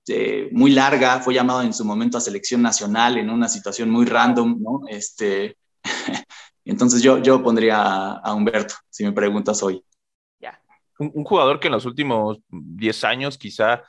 muy 0.52 0.70
larga, 0.70 1.20
fue 1.20 1.34
llamado 1.34 1.62
en 1.62 1.72
su 1.72 1.84
momento 1.84 2.18
a 2.18 2.20
selección 2.20 2.62
nacional 2.62 3.18
en 3.18 3.30
una 3.30 3.48
situación 3.48 3.90
muy 3.90 4.06
random, 4.06 4.60
¿no? 4.60 4.80
Este, 4.88 5.56
Entonces 6.64 7.02
yo, 7.02 7.18
yo 7.18 7.42
pondría 7.42 8.12
a, 8.12 8.34
Humberto, 8.34 8.74
si 8.90 9.04
me 9.04 9.12
preguntas 9.12 9.62
hoy. 9.62 9.82
Un, 10.98 11.24
jugador 11.24 11.60
que 11.60 11.68
en 11.68 11.74
los 11.74 11.84
últimos 11.84 12.38
10 12.48 13.04
años 13.04 13.36
quizá 13.36 13.82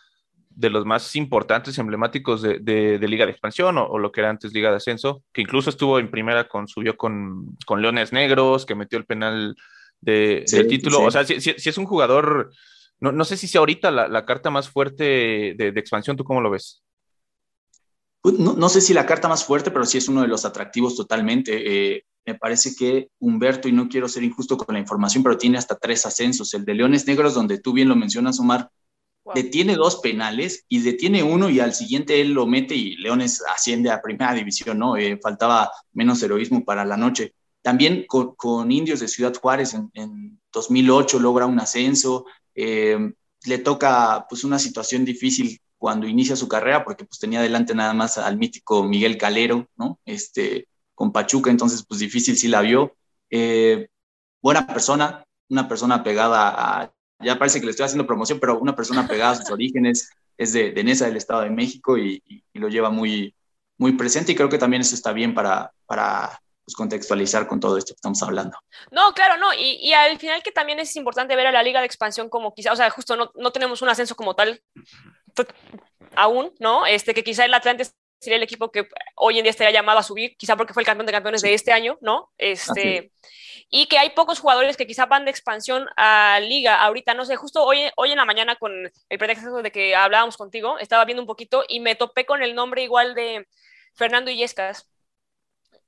de 0.58 0.72
los 0.72 0.86
más 0.86 1.16
importantes, 1.16 1.78
emblemáticos 1.78 2.42
de, 2.42 2.58
de, 2.60 3.08
Liga 3.08 3.26
de 3.26 3.32
Expansión 3.32 3.78
o, 3.78 4.00
lo 4.00 4.12
que 4.12 4.22
era 4.22 4.32
antes 4.32 4.54
Liga 4.54 4.72
de 4.72 4.78
Ascenso, 4.78 5.22
que 5.32 5.44
incluso 5.44 5.70
estuvo 5.70 6.00
en 6.00 6.10
primera 6.10 6.48
con, 6.48 6.68
subió 6.68 6.98
con, 6.98 7.56
con 7.68 7.80
Leones 7.80 8.12
Negros, 8.12 8.66
que 8.66 8.74
metió 8.74 8.98
el 8.98 9.06
penal 9.06 9.56
de, 10.02 10.44
del 10.52 10.68
título. 10.68 11.04
O 11.04 11.12
sea, 11.12 11.24
si, 11.24 11.40
si, 11.40 11.52
es 11.52 11.78
un 11.78 11.86
jugador, 11.86 12.50
no, 13.00 13.12
no, 13.12 13.24
sé 13.24 13.38
si 13.38 13.48
sea 13.48 13.60
ahorita 13.60 13.92
la, 13.92 14.08
la 14.08 14.26
carta 14.26 14.50
más 14.50 14.68
fuerte 14.68 15.04
de, 15.56 15.72
de, 15.72 15.80
expansión, 15.80 16.18
¿tú 16.18 16.24
cómo 16.24 16.42
lo 16.42 16.50
ves? 16.50 16.82
Pues, 18.22 18.40
no, 18.40 18.54
no, 18.54 18.68
sé 18.68 18.82
si 18.82 18.96
la 18.96 19.06
carta 19.06 19.28
más 19.28 19.46
fuerte, 19.46 19.70
pero 19.70 19.86
sí 19.86 20.00
es 20.00 20.08
uno 20.08 20.24
de 20.24 20.28
los 20.28 20.44
atractivos 20.44 20.96
totalmente. 20.96 21.52
Eh, 21.96 22.04
me 22.26 22.34
parece 22.34 22.76
que 22.76 23.10
Humberto, 23.20 23.70
y 23.70 23.74
no 23.74 23.88
quiero 23.88 24.10
ser 24.10 24.24
injusto 24.24 24.58
con 24.58 24.74
la 24.74 24.80
información, 24.80 25.22
pero 25.22 25.38
tiene 25.38 25.60
hasta 25.60 25.78
tres 25.78 26.04
ascensos. 26.08 26.52
El 26.56 26.66
de 26.66 26.74
Leones 26.74 27.06
Negros, 27.06 27.36
donde 27.36 27.60
tú 27.60 27.74
bien 27.74 27.90
lo 27.90 27.96
mencionas, 27.96 28.40
Omar, 28.40 28.72
detiene 29.34 29.76
dos 29.76 29.98
penales 29.98 30.66
y 30.68 30.80
detiene 30.80 31.24
uno 31.24 31.50
y 31.50 31.60
al 31.60 31.74
siguiente 31.74 32.22
él 32.22 32.32
lo 32.34 32.46
mete 32.46 32.76
y 32.76 32.96
Leones 32.98 33.44
asciende 33.54 33.92
a 33.92 34.02
primera 34.02 34.34
división, 34.34 34.80
¿no? 34.80 34.98
Eh, 34.98 35.20
faltaba 35.22 35.72
menos 35.94 36.22
heroísmo 36.24 36.64
para 36.64 36.86
la 36.86 36.98
noche. 36.98 37.34
También 37.62 38.06
con, 38.08 38.72
Indios 38.72 39.00
de 39.00 39.08
Ciudad 39.08 39.36
Juárez 39.36 39.74
en, 39.74 40.40
2008 40.52 41.20
logra 41.20 41.46
un 41.46 41.60
ascenso. 41.60 42.26
Eh, 42.56 43.14
le 43.46 43.58
toca 43.60 44.26
pues 44.30 44.44
una 44.44 44.58
situación 44.60 45.06
difícil 45.06 45.60
cuando 45.78 46.08
inicia 46.08 46.36
su 46.36 46.48
carrera 46.48 46.84
porque 46.84 47.06
pues 47.06 47.20
tenía 47.20 47.42
delante 47.42 47.76
nada 47.76 47.94
más 47.94 48.18
al 48.18 48.38
mítico 48.38 48.84
Miguel 48.84 49.18
Calero, 49.18 49.68
¿no? 49.76 50.00
Este, 50.06 50.68
con 50.96 51.12
Pachuca, 51.12 51.52
entonces 51.52 51.86
pues 51.88 52.00
difícil 52.00 52.36
sí 52.38 52.48
la 52.48 52.62
vio. 52.62 52.96
Eh, 53.30 53.90
buena 54.42 54.66
persona, 54.66 55.24
una 55.50 55.68
persona 55.68 56.04
pegada 56.04 56.50
a, 56.50 56.94
ya 57.20 57.38
parece 57.38 57.60
que 57.60 57.66
le 57.66 57.72
estoy 57.72 57.86
haciendo 57.86 58.08
promoción, 58.08 58.40
pero 58.40 58.60
una 58.60 58.76
persona 58.76 59.08
pegada 59.08 59.32
a 59.32 59.36
sus 59.36 59.50
orígenes, 59.50 60.10
es 60.38 60.54
de, 60.54 60.72
Nesa, 60.84 61.06
del 61.06 61.18
Estado 61.18 61.42
de 61.42 61.50
México, 61.50 61.98
y, 61.98 62.22
lo 62.54 62.70
lleva 62.70 62.90
muy, 62.90 63.36
muy 63.78 63.94
presente, 63.94 64.32
y 64.32 64.36
creo 64.36 64.50
que 64.50 64.58
también 64.58 64.82
eso 64.82 64.96
está 64.96 65.14
bien 65.14 65.34
para, 65.34 65.72
para 65.86 66.42
pues, 66.66 66.76
contextualizar 66.76 67.48
con 67.48 67.60
todo 67.60 67.78
esto 67.78 67.94
que 67.94 67.98
estamos 67.98 68.22
hablando. 68.24 68.58
No, 68.92 69.14
claro, 69.14 69.38
no, 69.38 69.54
y, 69.54 69.78
y, 69.82 69.94
al 69.94 70.18
final 70.20 70.44
que 70.44 70.52
también 70.52 70.80
es 70.80 70.96
importante 70.96 71.36
ver 71.36 71.48
a 71.48 71.52
la 71.52 71.64
Liga 71.64 71.80
de 71.80 71.86
Expansión 71.86 72.30
como 72.30 72.54
quizá, 72.54 72.72
o 72.72 72.76
sea, 72.76 72.90
justo 72.90 73.16
no, 73.16 73.32
no 73.36 73.52
tenemos 73.52 73.82
un 73.82 73.90
ascenso 73.90 74.16
como 74.16 74.36
tal 74.36 74.62
aún, 76.16 76.52
¿no? 76.60 76.86
Este, 76.86 77.14
que 77.14 77.24
quizá 77.24 77.46
el 77.46 77.54
Atlante 77.54 77.86
sería 78.20 78.38
el 78.38 78.44
equipo 78.44 78.72
que 78.72 78.88
hoy 79.16 79.38
en 79.38 79.44
día 79.44 79.52
estaría 79.52 79.74
llamado 79.74 80.00
a 80.00 80.04
subir, 80.04 80.36
quizá 80.38 80.56
porque 80.56 80.74
fue 80.74 80.82
el 80.84 80.88
campeón 80.88 81.06
de 81.06 81.12
campeones 81.12 81.42
de 81.42 81.54
este 81.54 81.72
año, 81.72 81.98
¿no? 82.02 82.32
Este, 82.38 83.12
y 83.70 83.88
que 83.88 83.98
hay 83.98 84.12
pocos 84.12 84.40
jugadores 84.40 84.78
que 84.78 84.88
quizá 84.88 85.06
van 85.06 85.26
de 85.26 85.32
expansión 85.32 85.88
a 85.98 86.40
liga 86.42 86.82
ahorita, 86.82 87.14
no 87.14 87.26
sé, 87.26 87.36
justo 87.36 87.64
hoy, 87.64 87.80
hoy 87.96 88.12
en 88.12 88.18
la 88.18 88.26
mañana 88.26 88.56
con 88.56 88.72
el 89.10 89.18
pretexto 89.18 89.62
de 89.62 89.72
que 89.72 89.96
hablábamos 89.96 90.38
contigo, 90.38 90.80
estaba 90.80 91.06
viendo 91.06 91.22
un 91.22 91.28
poquito 91.28 91.64
y 91.68 91.80
me 91.80 91.96
topé 91.96 92.26
con 92.26 92.42
el 92.42 92.56
nombre 92.56 92.84
igual 92.84 93.14
de 93.14 93.48
Fernando 93.94 94.32
Illescas. 94.32 94.90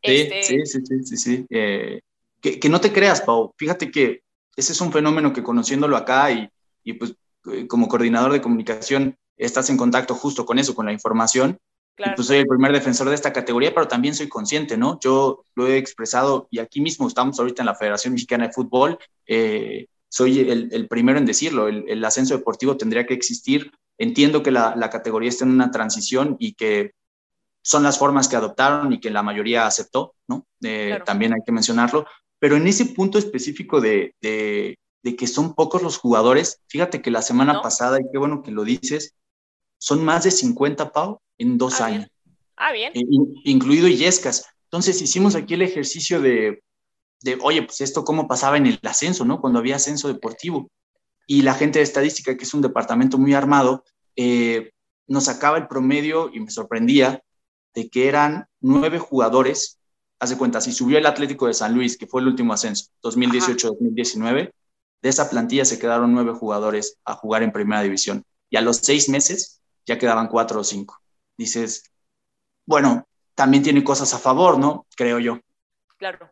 Sí, 0.04 0.16
este... 0.16 0.44
sí, 0.44 0.66
sí, 0.66 1.04
sí, 1.04 1.18
sí, 1.18 1.46
eh, 1.50 2.02
que, 2.42 2.60
que, 2.60 2.70
no 2.70 2.80
te 2.80 2.94
creas, 2.94 3.22
Pau, 3.22 3.54
fíjate 3.58 3.92
que 3.92 4.22
ese 4.56 4.72
es 4.72 4.82
un 4.82 4.94
fenómeno 4.94 5.34
que 5.34 5.44
conociéndolo 5.44 5.98
acá 5.98 6.32
y, 6.32 6.50
y 6.84 6.94
pues 6.94 7.16
eh, 7.52 7.68
como 7.68 7.88
coordinador 7.88 8.32
de 8.32 8.42
comunicación 8.42 9.18
estás 9.38 9.70
en 9.70 9.78
contacto 9.78 10.16
justo 10.16 10.46
con 10.46 10.60
eso, 10.60 10.76
con 10.76 10.86
la 10.86 10.94
información, 10.94 11.58
pues 12.16 12.28
soy 12.28 12.38
el 12.38 12.48
primer 12.48 12.72
defensor 12.72 13.10
de 13.10 13.16
esta 13.16 13.34
categoría, 13.34 13.74
pero 13.74 13.88
también 13.88 14.16
soy 14.16 14.30
consciente, 14.30 14.78
¿no? 14.78 15.00
Yo 15.00 15.44
lo 15.56 15.68
he 15.68 15.78
expresado 15.78 16.48
y 16.52 16.60
aquí 16.60 16.82
mismo 16.82 17.08
estamos 17.08 17.40
ahorita 17.40 17.62
en 17.62 17.68
la 17.68 17.76
Federación 17.76 18.14
Mexicana 18.14 18.48
de 18.48 18.54
Fútbol. 18.54 18.98
Eh, 19.26 19.88
soy 20.08 20.40
el, 20.40 20.88
primero 20.88 21.20
en 21.20 21.26
decirlo, 21.26 21.68
el, 21.68 22.04
ascenso 22.04 22.36
deportivo 22.36 22.78
tendría 22.78 23.06
que 23.06 23.14
existir. 23.14 23.72
Entiendo 23.98 24.42
que 24.42 24.52
la, 24.52 24.90
categoría 24.90 25.30
está 25.30 25.46
en 25.46 25.52
una 25.52 25.72
transición 25.72 26.36
y 26.40 26.54
que 26.54 26.94
son 27.62 27.84
las 27.84 28.00
formas 28.00 28.28
que 28.28 28.36
adoptaron 28.36 28.94
y 28.94 29.00
que 29.00 29.12
la 29.12 29.22
mayoría 29.22 29.68
aceptó, 29.68 30.16
¿no? 30.28 30.48
Eh, 30.64 31.00
también 31.06 31.34
hay 31.34 31.42
que 31.46 31.52
mencionarlo. 31.52 32.08
Pero 32.40 32.56
en 32.56 32.66
ese 32.68 32.86
punto 32.86 33.18
específico 33.20 33.82
de, 33.82 34.16
que 34.22 35.28
son 35.28 35.54
pocos 35.54 35.84
los 35.84 35.98
jugadores, 35.98 36.62
fíjate 36.68 37.02
que 37.02 37.12
la 37.12 37.22
semana 37.22 37.62
pasada, 37.62 38.00
y 38.00 38.10
qué 38.12 38.18
bueno 38.18 38.42
que 38.42 38.52
lo 38.52 38.64
dices, 38.64 39.16
son 39.78 40.04
más 40.04 40.24
de 40.24 40.32
50, 40.32 40.92
Pau, 40.92 41.20
en 41.40 41.58
dos 41.58 41.82
ah, 41.82 41.88
años. 41.88 42.08
Ah, 42.56 42.72
bien. 42.72 42.92
Eh, 42.96 43.04
incluido 43.46 43.88
Illescas. 43.88 44.46
Entonces 44.66 45.02
hicimos 45.02 45.34
aquí 45.34 45.56
el 45.56 45.64
ejercicio 45.64 46.22
de, 46.22 46.62
de, 47.22 47.38
oye, 47.42 47.64
pues 47.64 47.82
esto 47.82 48.04
cómo 48.04 48.28
pasaba 48.28 48.58
en 48.58 48.68
el 48.68 48.80
ascenso, 48.84 49.26
¿no? 49.26 49.42
Cuando 49.42 49.60
había 49.60 49.78
ascenso 49.78 50.08
deportivo. 50.08 50.70
y 51.26 51.44
la 51.44 51.54
gente 51.54 51.78
de 51.80 51.84
estadística, 51.84 52.36
que 52.36 52.44
es 52.44 52.54
un 52.56 52.62
departamento 52.62 53.20
muy 53.20 53.36
armado, 53.36 53.84
eh, 54.16 54.72
nos 55.08 55.26
sacaba 55.26 55.58
el 55.58 55.68
promedio 55.68 56.32
y 56.34 56.40
me 56.40 56.50
sorprendía 56.50 57.22
de 57.76 57.90
que 57.90 58.08
eran 58.08 58.48
nueve 58.62 58.98
jugadores. 58.98 59.80
Hace 60.20 60.38
cuenta, 60.38 60.60
si 60.60 60.72
subió 60.72 60.98
el 60.98 61.06
Atlético 61.06 61.46
de 61.48 61.54
San 61.54 61.76
Luis, 61.76 61.98
que 61.98 62.08
fue 62.08 62.22
el 62.22 62.28
último 62.28 62.54
ascenso, 62.54 62.86
2018-2019, 63.04 64.52
de 65.02 65.10
esa 65.10 65.30
plantilla 65.30 65.66
se 65.66 65.80
quedaron 65.80 66.14
nueve 66.14 66.34
jugadores 66.34 66.98
a 67.06 67.14
jugar 67.14 67.44
en 67.44 67.52
primera 67.52 67.82
división. 67.84 68.24
Y 68.50 68.58
a 68.58 68.62
los 68.62 68.78
seis 68.78 69.08
meses 69.08 69.62
ya 69.86 69.98
quedaban 69.98 70.28
cuatro 70.28 70.62
o 70.62 70.64
cinco. 70.64 71.00
Dices, 71.40 71.90
bueno, 72.66 73.08
también 73.34 73.64
tiene 73.64 73.82
cosas 73.82 74.14
a 74.14 74.20
favor, 74.20 74.60
¿no? 74.60 74.86
Creo 74.98 75.20
yo. 75.20 75.40
Claro. 75.98 76.30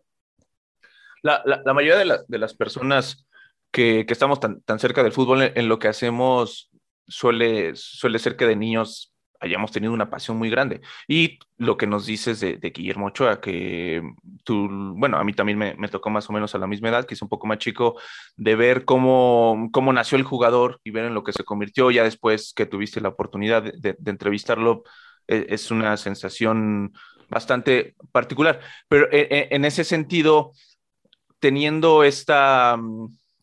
La, 1.23 1.41
la, 1.45 1.73
mayoría 1.73 1.95
de, 1.95 2.25
de, 2.27 2.37
las 2.37 2.53
personas 2.53 3.25
que, 3.71 4.05
que 4.05 4.11
estamos 4.11 4.41
tan, 4.41 4.61
tan, 4.63 4.79
cerca 4.79 5.03
del 5.03 5.13
fútbol, 5.13 5.43
en, 5.43 5.57
en, 5.57 5.69
lo 5.69 5.79
que 5.79 5.87
hacemos 5.87 6.69
suele, 7.07 7.73
suele 7.75 8.19
ser 8.19 8.35
que 8.35 8.47
de 8.47 8.57
niños 8.57 9.13
hayamos 9.39 9.71
tenido 9.71 9.93
una 9.93 10.09
pasión 10.09 10.37
muy 10.37 10.49
grande. 10.49 10.81
Y 11.07 11.39
lo 11.57 11.77
que 11.77 11.87
nos 11.87 12.05
dices 12.05 12.39
de, 12.39 12.57
Guillermo 12.57 13.07
Ochoa, 13.07 13.41
que 13.41 14.01
tú, 14.43 14.67
bueno, 14.95 15.17
a 15.17 15.23
mí 15.23 15.33
también 15.33 15.57
me, 15.57 15.87
tocó 15.89 16.09
más 16.09 16.29
o 16.29 16.33
menos 16.33 16.55
a 16.55 16.57
la 16.57 16.67
misma 16.67 16.89
edad, 16.89 17.05
que 17.05 17.13
es 17.13 17.21
un 17.21 17.29
poco 17.29 17.47
más 17.47 17.57
chico, 17.59 17.99
de 18.35 18.55
ver 18.55 18.85
cómo, 18.85 19.69
cómo 19.71 19.93
nació 19.93 20.17
el 20.17 20.23
jugador 20.23 20.79
y 20.83 20.91
ver 20.91 21.05
en 21.05 21.13
lo 21.13 21.23
que 21.23 21.33
se 21.33 21.43
convirtió 21.43 21.91
ya 21.91 22.03
después 22.03 22.53
que 22.55 22.65
tuviste 22.65 23.01
la 23.01 23.09
oportunidad 23.09 23.63
de, 23.63 23.97
entrevistarlo, 24.05 24.83
es, 25.27 25.45
es, 25.49 25.71
una 25.71 25.97
sensación 25.97 26.93
bastante 27.29 27.95
particular. 28.11 28.59
Pero 28.87 29.07
en, 29.11 29.27
e, 29.29 29.47
en 29.51 29.65
ese 29.65 29.83
sentido, 29.83 30.53
teniendo 31.39 32.03
esta, 32.03 32.77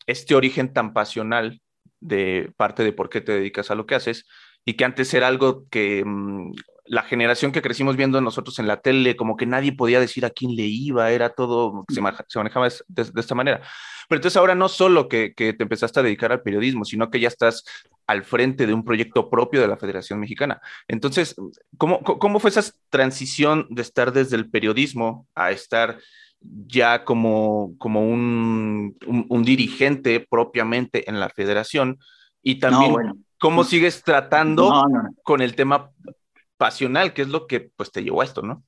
este 0.07 0.35
origen 0.35 0.73
tan 0.73 0.93
pasional 0.93 1.61
de 1.99 2.51
parte 2.57 2.83
de 2.83 2.93
por 2.93 3.09
qué 3.09 3.21
te 3.21 3.33
dedicas 3.33 3.71
a 3.71 3.75
lo 3.75 3.85
que 3.85 3.95
haces, 3.95 4.25
y 4.65 4.73
que 4.73 4.85
antes 4.85 5.13
era 5.13 5.27
algo 5.27 5.67
que 5.69 6.03
mmm, 6.05 6.51
la 6.87 7.03
generación 7.03 7.51
que 7.51 7.61
crecimos 7.61 7.95
viendo 7.95 8.21
nosotros 8.21 8.59
en 8.59 8.67
la 8.67 8.81
tele, 8.81 9.15
como 9.15 9.37
que 9.37 9.45
nadie 9.45 9.73
podía 9.73 9.99
decir 9.99 10.25
a 10.25 10.29
quién 10.29 10.55
le 10.55 10.63
iba, 10.63 11.11
era 11.11 11.29
todo, 11.29 11.83
se, 11.89 11.95
se 11.95 12.37
manejaba 12.39 12.69
de, 12.69 13.03
de, 13.03 13.21
esta 13.21 13.35
manera. 13.35 13.61
Pero 14.07 14.19
entonces 14.19 14.37
ahora 14.37 14.53
no 14.53 14.69
solo 14.69 15.09
que, 15.09 15.33
que, 15.33 15.53
te 15.53 15.63
empezaste 15.63 15.99
a 15.99 16.03
dedicar 16.03 16.31
al 16.31 16.43
periodismo, 16.43 16.85
sino 16.85 17.09
que 17.09 17.19
ya 17.19 17.27
estás 17.27 17.63
al 18.05 18.23
frente 18.23 18.67
de 18.67 18.73
un 18.73 18.85
proyecto 18.85 19.31
propio 19.31 19.61
de 19.61 19.67
la 19.67 19.77
Federación 19.77 20.19
Mexicana. 20.19 20.61
Entonces, 20.87 21.35
¿cómo, 21.77 22.03
cómo 22.03 22.39
fue 22.39 22.51
esa 22.51 22.63
transición 22.91 23.65
de 23.71 23.81
estar 23.81 24.13
desde 24.13 24.35
el 24.35 24.51
periodismo 24.51 25.27
a 25.33 25.49
estar 25.49 25.97
ya 26.39 27.03
como, 27.03 27.73
como 27.79 28.07
un, 28.07 28.95
un, 29.07 29.25
un 29.27 29.43
dirigente 29.43 30.19
propiamente 30.19 31.09
en 31.09 31.19
la 31.19 31.29
federación? 31.29 31.97
Y 32.43 32.59
también... 32.59 32.91
No, 32.91 32.93
bueno 32.93 33.24
cómo 33.39 33.63
sigues 33.63 34.03
tratando 34.03 34.69
no, 34.69 34.87
no, 34.87 35.03
no. 35.03 35.09
con 35.23 35.41
el 35.41 35.55
tema 35.55 35.91
pasional, 36.57 37.13
que 37.13 37.23
es 37.23 37.27
lo 37.27 37.47
que 37.47 37.59
pues 37.59 37.91
te 37.91 38.03
llevó 38.03 38.21
a 38.21 38.25
esto, 38.25 38.41
¿no? 38.41 38.63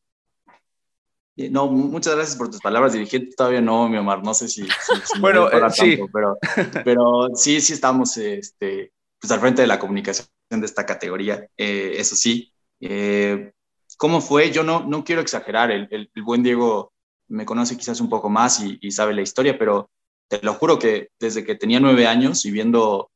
No, 1.51 1.67
muchas 1.67 2.15
gracias 2.15 2.35
por 2.35 2.49
tus 2.49 2.59
palabras, 2.59 2.93
dirigente. 2.93 3.35
Todavía 3.35 3.61
no, 3.61 3.87
mi 3.87 3.97
Omar, 3.97 4.23
no 4.23 4.33
sé 4.33 4.47
si. 4.47 4.63
si, 4.63 4.95
si 5.13 5.19
bueno, 5.19 5.49
eh, 5.51 5.61
sí. 5.69 5.97
Tanto, 5.97 6.11
pero, 6.11 6.37
pero 6.83 7.29
sí, 7.35 7.61
sí 7.61 7.73
estamos 7.73 8.17
este, 8.17 8.91
pues, 9.19 9.31
al 9.31 9.39
frente 9.39 9.61
de 9.61 9.67
la 9.67 9.77
comunicación 9.77 10.27
de 10.49 10.65
esta 10.65 10.85
categoría, 10.85 11.47
eh, 11.55 11.93
eso 11.97 12.15
sí. 12.15 12.51
Eh, 12.79 13.51
¿Cómo 13.97 14.19
fue? 14.19 14.51
Yo 14.51 14.63
no, 14.63 14.83
no 14.83 15.03
quiero 15.03 15.21
exagerar. 15.21 15.69
El, 15.69 15.87
el, 15.91 16.09
el, 16.13 16.23
buen 16.23 16.41
Diego 16.41 16.93
me 17.27 17.45
conoce 17.45 17.77
quizás 17.77 18.01
un 18.01 18.09
poco 18.09 18.29
más 18.29 18.59
y, 18.59 18.79
y 18.81 18.91
sabe 18.91 19.13
la 19.13 19.21
historia, 19.21 19.59
pero 19.59 19.91
te 20.27 20.39
lo 20.41 20.55
juro 20.55 20.79
que 20.79 21.09
desde 21.19 21.45
que 21.45 21.55
tenía 21.55 21.79
nueve 21.79 22.07
años 22.07 22.45
y 22.45 22.51
viendo 22.51 23.11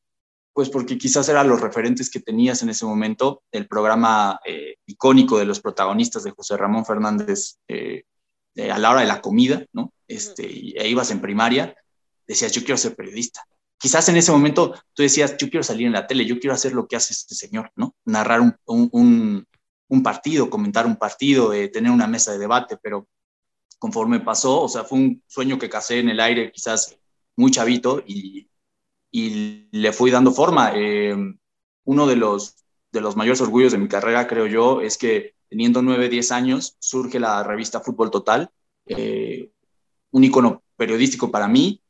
pues 0.52 0.68
porque 0.68 0.98
quizás 0.98 1.28
eran 1.28 1.48
los 1.48 1.60
referentes 1.60 2.10
que 2.10 2.20
tenías 2.20 2.62
en 2.62 2.68
ese 2.68 2.84
momento, 2.84 3.42
el 3.50 3.66
programa 3.66 4.38
eh, 4.44 4.76
icónico 4.86 5.38
de 5.38 5.46
los 5.46 5.60
protagonistas 5.60 6.24
de 6.24 6.32
José 6.32 6.56
Ramón 6.56 6.84
Fernández 6.84 7.58
eh, 7.68 8.04
eh, 8.54 8.70
a 8.70 8.78
la 8.78 8.90
hora 8.90 9.00
de 9.00 9.06
la 9.06 9.22
comida, 9.22 9.64
¿no? 9.72 9.92
Este, 10.06 10.46
y 10.46 10.74
e 10.76 10.88
ibas 10.88 11.10
en 11.10 11.20
primaria, 11.20 11.74
decías, 12.26 12.52
yo 12.52 12.62
quiero 12.62 12.76
ser 12.76 12.94
periodista. 12.94 13.42
Quizás 13.78 14.08
en 14.10 14.16
ese 14.16 14.30
momento 14.30 14.74
tú 14.92 15.02
decías, 15.02 15.36
yo 15.38 15.48
quiero 15.48 15.64
salir 15.64 15.86
en 15.86 15.94
la 15.94 16.06
tele, 16.06 16.26
yo 16.26 16.38
quiero 16.38 16.54
hacer 16.54 16.72
lo 16.72 16.86
que 16.86 16.96
hace 16.96 17.14
este 17.14 17.34
señor, 17.34 17.72
¿no? 17.74 17.96
Narrar 18.04 18.40
un, 18.40 18.56
un, 18.66 19.46
un 19.88 20.02
partido, 20.02 20.50
comentar 20.50 20.86
un 20.86 20.96
partido, 20.96 21.52
eh, 21.52 21.68
tener 21.68 21.90
una 21.90 22.06
mesa 22.06 22.32
de 22.32 22.38
debate, 22.38 22.76
pero 22.82 23.08
conforme 23.78 24.20
pasó, 24.20 24.60
o 24.60 24.68
sea, 24.68 24.84
fue 24.84 24.98
un 24.98 25.22
sueño 25.26 25.58
que 25.58 25.70
casé 25.70 25.98
en 25.98 26.10
el 26.10 26.20
aire 26.20 26.52
quizás 26.52 26.96
muy 27.36 27.50
chavito 27.50 28.02
y, 28.06 28.48
y 29.12 29.68
le 29.70 29.92
fui 29.92 30.10
dando 30.10 30.32
forma. 30.32 30.72
Eh, 30.74 31.14
uno 31.84 32.06
de 32.06 32.16
los, 32.16 32.56
de 32.90 33.00
los 33.00 33.14
mayores 33.14 33.40
orgullos 33.40 33.72
de 33.72 33.78
mi 33.78 33.86
carrera, 33.86 34.26
creo 34.26 34.46
yo, 34.46 34.80
es 34.80 34.96
que 34.98 35.34
teniendo 35.48 35.82
9, 35.82 36.08
10 36.08 36.32
años, 36.32 36.76
surge 36.80 37.20
la 37.20 37.44
revista 37.44 37.80
Fútbol 37.80 38.10
Total, 38.10 38.50
eh, 38.86 39.50
un 40.10 40.24
icono 40.24 40.62
periodístico 40.76 41.30
para 41.30 41.46
mí, 41.46 41.82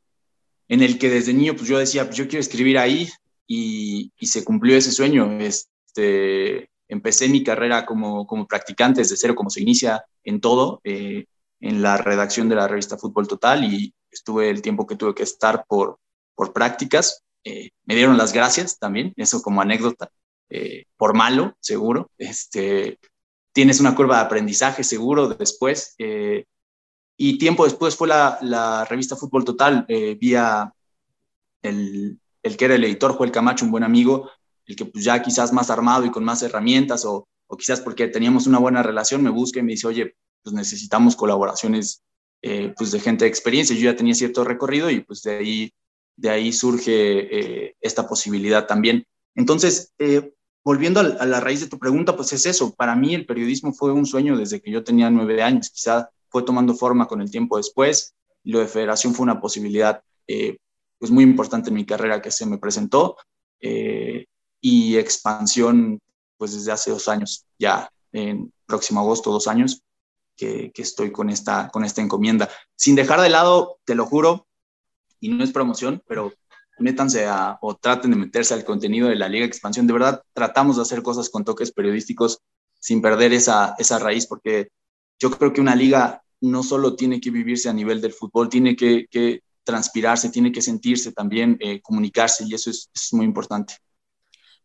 en 0.69 0.83
el 0.83 0.99
que 0.99 1.09
desde 1.09 1.33
niño 1.33 1.55
pues 1.55 1.69
yo 1.69 1.79
decía, 1.79 2.05
pues 2.05 2.17
yo 2.17 2.26
quiero 2.26 2.41
escribir 2.41 2.76
ahí 2.76 3.09
y, 3.47 4.12
se 4.21 4.45
cumplió 4.45 4.76
ese 4.76 4.91
sueño. 4.91 5.38
Este, 5.38 6.71
empecé 6.88 7.29
mi 7.29 7.45
carrera 7.45 7.87
como, 7.87 8.26
como 8.26 8.47
practicante 8.47 9.02
desde 9.02 9.17
cero, 9.17 9.35
como 9.37 9.50
se 9.50 9.62
inicia 9.62 10.05
en 10.25 10.41
todo, 10.41 10.81
eh, 10.83 11.26
en 11.61 11.83
la 11.83 11.97
redacción 11.99 12.49
de 12.49 12.57
la 12.57 12.67
revista 12.67 12.99
Fútbol 12.99 13.29
Total 13.29 13.62
y 13.62 13.95
estuve 14.11 14.50
el 14.50 14.61
tiempo 14.61 14.87
que 14.87 14.97
tuve 14.97 15.14
que 15.14 15.23
estar 15.23 15.64
por, 15.69 15.99
por 16.35 16.53
prácticas. 16.53 17.23
Eh, 17.45 17.71
me 17.85 17.95
dieron 17.95 18.17
las 18.17 18.33
gracias 18.33 18.79
también, 18.79 19.12
eso 19.17 19.43
como 19.43 19.61
anécdota, 19.61 20.11
eh, 20.51 20.85
por 20.97 21.15
malo, 21.15 21.57
seguro. 21.61 22.11
Este, 22.19 22.99
tienes 23.53 23.81
una 23.81 23.95
curva 23.95 24.17
de 24.17 24.23
aprendizaje 24.23 24.85
seguro 24.85 25.29
después. 25.29 25.95
Eh, 25.99 26.45
y 27.17 27.39
tiempo 27.39 27.65
después 27.65 27.97
fue 27.97 28.09
la, 28.09 28.87
revista 28.89 29.17
Fútbol 29.17 29.45
Total, 29.45 29.85
eh, 29.89 30.17
vía 30.21 30.73
el, 31.62 32.19
el, 32.43 32.57
que 32.57 32.65
era 32.65 32.75
el 32.75 32.85
editor, 32.85 33.12
Joel 33.12 33.31
Camacho, 33.31 33.65
un 33.65 33.71
buen 33.71 33.85
amigo, 33.85 34.31
el 34.67 34.77
que 34.77 34.85
pues 34.85 35.05
ya 35.05 35.23
quizás 35.23 35.53
más 35.53 35.71
armado 35.71 36.05
y 36.05 36.11
con 36.11 36.25
más 36.25 36.43
herramientas, 36.43 37.05
o, 37.05 37.29
o 37.47 37.57
quizás 37.57 37.81
porque 37.81 38.09
teníamos 38.09 38.47
una 38.47 38.59
buena 38.59 38.83
relación, 38.83 39.23
me 39.23 39.31
busca 39.31 39.61
y 39.61 39.62
me 39.62 39.73
dice, 39.73 39.87
oye, 39.87 40.17
pues 40.43 40.55
necesitamos 40.55 41.15
colaboraciones 41.15 42.03
eh, 42.43 42.75
pues 42.77 42.91
de 42.91 43.01
gente 43.01 43.25
de 43.25 43.29
experiencia. 43.29 43.77
Yo 43.77 43.85
ya 43.85 43.97
tenía 43.97 44.15
cierto 44.15 44.43
recorrido 44.45 44.91
y 44.91 45.01
pues 45.01 45.23
de 45.23 45.37
ahí 45.37 45.73
de 46.16 46.31
ahí 46.31 46.52
surge 46.52 46.92
eh, 46.92 47.76
esta 47.81 48.07
posibilidad 48.07 48.66
también. 48.66 49.04
Entonces, 49.35 49.92
eh, 49.99 50.33
volviendo 50.64 51.00
a, 51.00 51.26
la 51.26 51.40
raíz 51.40 51.61
de 51.61 51.69
tu 51.69 51.78
pregunta, 51.78 52.16
pues 52.16 52.33
es 52.33 52.47
eso. 52.47 52.75
Para 52.75 52.95
mí 52.95 53.14
el 53.14 53.26
periodismo 53.26 53.73
fue 53.73 53.92
un 53.92 54.07
sueño 54.07 54.37
desde 54.37 54.61
que 54.61 54.71
yo 54.71 54.85
tenía 54.85 55.11
nueve 55.11 55.42
años. 55.42 55.71
Quizá 55.71 56.11
fue 56.28 56.42
tomando 56.42 56.75
forma 56.75 57.07
con 57.07 57.21
el 57.21 57.31
tiempo 57.31 57.57
después. 57.57 58.14
Lo 58.45 58.61
de 58.61 58.69
federación 58.69 59.14
fue 59.14 59.25
una 59.25 59.40
posibilidad 59.40 60.02
eh, 60.26 60.59
pues 60.99 61.11
muy 61.11 61.25
importante 61.25 61.71
en 61.71 61.75
mi 61.76 61.87
carrera 61.87 62.23
que 62.23 62.31
se 62.31 62.47
me 62.47 62.59
presentó. 62.59 63.16
Y 64.61 64.97
expansión, 64.97 66.00
pues 66.37 66.52
desde 66.52 66.73
hace 66.73 66.90
dos 66.90 67.09
años, 67.09 67.47
ya 67.59 67.90
en 68.12 68.52
próximo 68.66 69.00
agosto, 69.00 69.31
dos 69.31 69.47
años, 69.47 69.83
que, 70.37 70.71
que 70.73 70.83
estoy 70.83 71.12
con 71.12 71.31
esta, 71.31 71.69
con 71.69 71.85
esta 71.85 72.02
encomienda. 72.02 72.49
Sin 72.76 72.95
dejar 72.95 73.21
de 73.21 73.28
lado, 73.28 73.78
te 73.85 73.95
lo 73.95 74.07
juro, 74.07 74.47
y 75.23 75.29
no 75.29 75.45
es 75.45 75.52
promoción, 75.52 76.02
pero 76.07 76.35
métanse 76.79 77.26
a, 77.26 77.57
o 77.62 77.76
traten 77.76 78.11
de 78.11 78.17
meterse 78.17 78.55
al 78.55 78.64
contenido 78.64 79.09
de 79.09 79.14
la 79.14 79.29
Liga 79.29 79.47
Expansión. 79.47 79.87
De 79.87 79.93
verdad, 79.93 80.23
tratamos 80.35 80.76
de 80.76 80.83
hacer 80.83 81.02
cosas 81.02 81.31
con 81.31 81.45
toques 81.45 81.71
periodísticos 81.71 82.41
sin 82.79 83.00
perder 83.00 83.33
esa, 83.33 83.76
esa 83.79 84.00
raíz, 84.00 84.26
porque 84.26 84.69
yo 85.21 85.31
creo 85.31 85.52
que 85.52 85.61
una 85.61 85.76
liga 85.76 86.23
no 86.41 86.64
solo 86.64 86.97
tiene 86.97 87.21
que 87.21 87.31
vivirse 87.31 87.69
a 87.69 87.73
nivel 87.73 88.00
del 88.00 88.12
fútbol, 88.12 88.49
tiene 88.49 88.75
que, 88.75 89.07
que 89.09 89.43
transpirarse, 89.62 90.31
tiene 90.31 90.50
que 90.50 90.61
sentirse 90.61 91.12
también, 91.12 91.57
eh, 91.61 91.81
comunicarse, 91.81 92.45
y 92.45 92.55
eso 92.55 92.71
es, 92.71 92.91
es 92.93 93.12
muy 93.12 93.25
importante. 93.25 93.76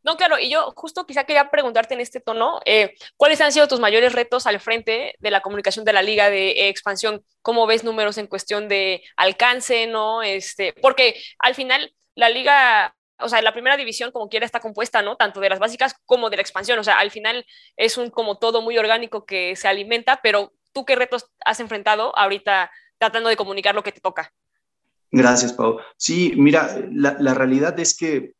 No, 0.07 0.15
claro, 0.15 0.39
y 0.39 0.49
yo 0.49 0.71
justo 0.73 1.05
quizá 1.05 1.25
quería 1.25 1.51
preguntarte 1.51 1.93
en 1.93 1.99
este 1.99 2.21
tono, 2.21 2.61
eh, 2.63 2.95
¿cuáles 3.17 3.41
han 3.41 3.51
sido 3.51 3.67
tus 3.67 3.81
mayores 3.81 4.13
retos 4.13 4.47
al 4.47 4.61
frente 4.61 5.15
de 5.19 5.31
la 5.31 5.41
comunicación 5.41 5.83
de 5.83 5.91
la 5.91 6.01
liga 6.01 6.29
de 6.29 6.51
eh, 6.51 6.69
expansión? 6.69 7.25
¿Cómo 7.41 7.67
ves 7.67 7.83
números 7.83 8.17
en 8.17 8.27
cuestión 8.27 8.69
de 8.69 9.03
alcance, 9.17 9.85
no? 9.85 10.23
Este, 10.23 10.71
porque 10.81 11.21
al 11.39 11.55
final 11.55 11.93
la 12.15 12.29
liga, 12.29 12.95
o 13.19 13.27
sea, 13.27 13.41
la 13.41 13.51
primera 13.51 13.75
división 13.75 14.13
como 14.13 14.29
quiera 14.29 14.45
está 14.45 14.61
compuesta, 14.61 15.01
¿no? 15.01 15.17
Tanto 15.17 15.41
de 15.41 15.49
las 15.49 15.59
básicas 15.59 15.93
como 16.05 16.29
de 16.29 16.37
la 16.37 16.41
expansión, 16.41 16.79
o 16.79 16.85
sea, 16.85 16.99
al 16.99 17.11
final 17.11 17.45
es 17.75 17.97
un 17.97 18.09
como 18.09 18.37
todo 18.37 18.61
muy 18.61 18.77
orgánico 18.77 19.25
que 19.25 19.57
se 19.57 19.67
alimenta, 19.67 20.21
pero 20.23 20.53
¿tú 20.71 20.85
qué 20.85 20.95
retos 20.95 21.29
has 21.43 21.59
enfrentado 21.59 22.17
ahorita 22.17 22.71
tratando 22.97 23.27
de 23.27 23.35
comunicar 23.35 23.75
lo 23.75 23.83
que 23.83 23.91
te 23.91 23.99
toca? 23.99 24.33
Gracias, 25.11 25.51
Pau. 25.51 25.81
Sí, 25.97 26.31
mira, 26.37 26.79
la, 26.93 27.17
la 27.19 27.33
realidad 27.33 27.77
es 27.77 27.97
que 27.97 28.36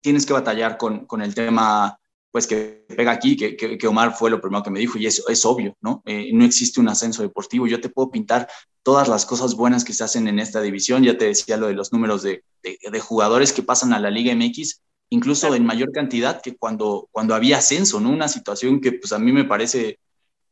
tienes 0.00 0.26
que 0.26 0.32
batallar 0.32 0.78
con, 0.78 1.06
con 1.06 1.22
el 1.22 1.34
tema 1.34 1.98
pues 2.30 2.46
que 2.46 2.84
pega 2.88 3.10
aquí, 3.10 3.36
que, 3.36 3.56
que, 3.56 3.86
Omar 3.86 4.14
fue 4.14 4.30
lo 4.30 4.40
primero 4.40 4.62
que 4.62 4.70
me 4.70 4.80
dijo, 4.80 4.98
y 4.98 5.06
eso 5.06 5.28
es 5.28 5.44
obvio, 5.46 5.76
¿no? 5.80 6.02
Eh, 6.04 6.30
no 6.32 6.44
existe 6.44 6.78
un 6.78 6.88
ascenso 6.88 7.22
deportivo. 7.22 7.66
Yo 7.66 7.80
te 7.80 7.88
puedo 7.88 8.10
pintar 8.10 8.48
todas 8.82 9.08
las 9.08 9.24
cosas 9.24 9.54
buenas 9.54 9.84
que 9.84 9.94
se 9.94 10.04
hacen 10.04 10.28
en 10.28 10.38
esta 10.38 10.60
división. 10.60 11.02
Ya 11.02 11.16
te 11.16 11.24
decía 11.24 11.56
lo 11.56 11.68
de 11.68 11.72
los 11.72 11.92
números 11.92 12.22
de, 12.22 12.44
de, 12.62 13.00
jugadores 13.00 13.52
que 13.52 13.62
pasan 13.62 13.92
a 13.92 13.98
la 13.98 14.10
Liga 14.10 14.34
MX, 14.34 14.82
incluso 15.08 15.54
en 15.54 15.64
mayor 15.64 15.90
cantidad 15.90 16.42
que 16.42 16.56
cuando, 16.56 17.08
cuando 17.12 17.34
había 17.34 17.58
ascenso, 17.58 17.98
¿no? 17.98 18.10
Una 18.10 18.28
situación 18.28 18.80
que 18.80 18.92
pues 18.92 19.12
a 19.12 19.18
mí 19.18 19.32
me 19.32 19.44
parece 19.44 19.98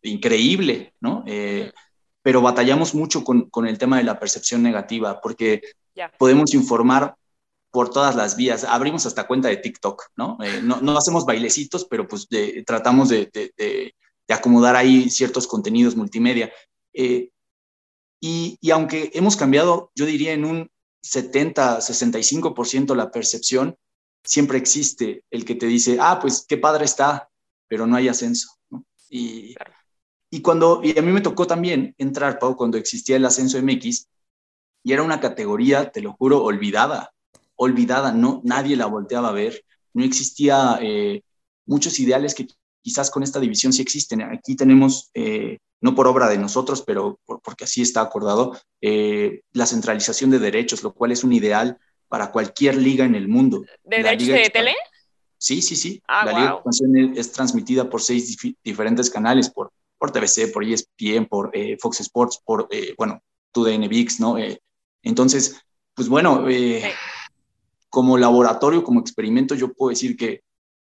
increíble, 0.03 0.95
¿no? 1.01 1.25
Eh, 1.27 1.73
pero 2.23 2.41
batallamos 2.41 2.95
mucho 2.95 3.23
con, 3.23 3.51
con, 3.51 3.67
el 3.67 3.79
tema 3.79 3.99
de 3.99 4.05
la 4.05 4.19
percepción 4.19 4.63
negativa, 4.63 5.21
porque 5.21 5.61
podemos 6.19 6.55
informar 6.55 7.15
por 7.77 7.91
todas 7.91 8.17
las 8.17 8.37
vías. 8.37 8.65
Abrimos 8.65 9.05
hasta 9.05 9.27
cuenta 9.27 9.49
de 9.49 9.59
TikTok, 9.59 10.05
¿no? 10.17 10.39
Eh, 10.43 10.63
no, 10.63 10.81
no, 10.81 10.97
hacemos 10.97 11.27
bailecitos, 11.27 11.85
pero 11.85 12.09
pues 12.09 12.27
tratamos 12.65 13.11
de, 13.11 13.29
de, 13.31 13.95
acomodar 14.35 14.75
ahí 14.77 15.11
ciertos 15.11 15.47
contenidos 15.47 15.95
multimedia. 15.95 16.51
Eh, 16.95 17.29
y, 18.19 18.57
y, 18.63 18.71
aunque 18.71 19.11
hemos 19.13 19.37
cambiado, 19.37 19.91
yo 19.95 20.07
diría 20.07 20.33
en 20.33 20.47
un 20.47 20.71
70, 21.03 21.81
65% 21.81 22.95
la 22.95 23.11
percepción, 23.11 23.77
siempre 24.25 24.57
existe 24.57 25.25
el 25.31 25.45
que 25.45 25.55
te 25.55 25.67
dice, 25.67 25.99
ah, 26.01 26.19
pues 26.19 26.47
qué 26.49 26.57
padre 26.57 26.87
está, 26.87 27.29
pero 27.69 27.87
no 27.87 27.97
hay 27.97 28.09
ascenso. 28.09 28.53
¿no? 28.71 28.87
Y, 29.11 29.55
y, 30.31 30.41
cuando, 30.41 30.81
y 30.83 30.99
a 30.99 31.03
mí 31.03 31.13
me 31.13 31.21
tocó 31.21 31.47
también 31.47 31.95
entrar, 31.99 32.39
Pau, 32.39 32.57
cuando 32.57 32.79
existía 32.79 33.17
el 33.17 33.27
ascenso 33.27 33.61
MX, 33.63 34.09
y 34.83 34.95
era 34.95 35.03
una 35.03 35.21
categoría, 35.21 35.93
te 35.93 36.01
lo 36.01 36.15
juro, 36.15 36.43
olvidada 36.43 37.13
olvidada, 37.57 38.13
no, 38.13 38.41
nadie 38.45 38.77
la 38.77 38.87
volteaba 38.87 39.29
a 39.29 39.33
ver, 39.33 39.65
no 39.97 40.05
existía 40.05 40.79
eh, 40.83 41.23
muchos 41.65 41.99
ideales 41.99 42.35
que 42.35 42.47
quizás 42.83 43.11
con 43.11 43.23
esta 43.23 43.41
división 43.41 43.73
sí 43.73 43.81
existen. 43.81 44.21
Aquí 44.21 44.55
tenemos, 44.55 45.11
eh, 45.15 45.59
no 45.81 45.95
por 45.95 46.07
obra 46.07 46.29
de 46.29 46.37
nosotros, 46.37 46.83
pero 46.83 47.19
porque 47.25 47.65
así 47.65 47.81
está 47.81 48.03
acordado, 48.03 48.59
eh, 48.83 49.41
la 49.53 49.65
centralización 49.65 50.31
de 50.31 50.39
derechos, 50.39 50.83
lo 50.83 50.93
cual 50.93 51.13
es 51.13 51.25
un 51.25 51.33
ideal 51.33 51.79
para 52.09 52.31
cualquier 52.31 52.77
liga 52.77 53.07
en 53.07 53.15
el 53.15 53.27
mundo. 53.27 53.65
¿De 53.83 54.03
derechos 54.03 54.29
de 54.29 54.51
tele? 54.51 54.75
Sí, 55.39 55.63
sí, 55.63 55.77
sí. 55.77 56.03
Ah, 56.07 56.27
la 56.27 56.39
liga 56.39 56.63
de 56.65 57.19
es 57.21 57.33
transmitida 57.33 57.89
por 57.89 58.03
seis 58.03 58.37
diferentes 58.63 59.09
canales, 59.09 59.49
por, 59.49 59.73
por 59.99 60.11
TVC, 60.11 60.53
por 60.53 60.63
ESPN, 60.63 61.25
por 61.27 61.53
Fox 61.81 62.01
Sports, 62.01 62.41
por, 62.45 62.69
bueno, 62.99 63.23
TUDN 63.53 63.89
VIX, 63.89 64.21
¿no? 64.21 64.37
entonces, 65.03 65.57
pues 65.95 66.09
bueno, 66.09 66.47
como 67.97 68.19
laboratorio, 68.19 68.85
como 68.85 69.01
experimento, 69.01 69.55
yo 69.55 69.73
puedo 69.73 69.89
decir 69.89 70.19
que, 70.19 70.43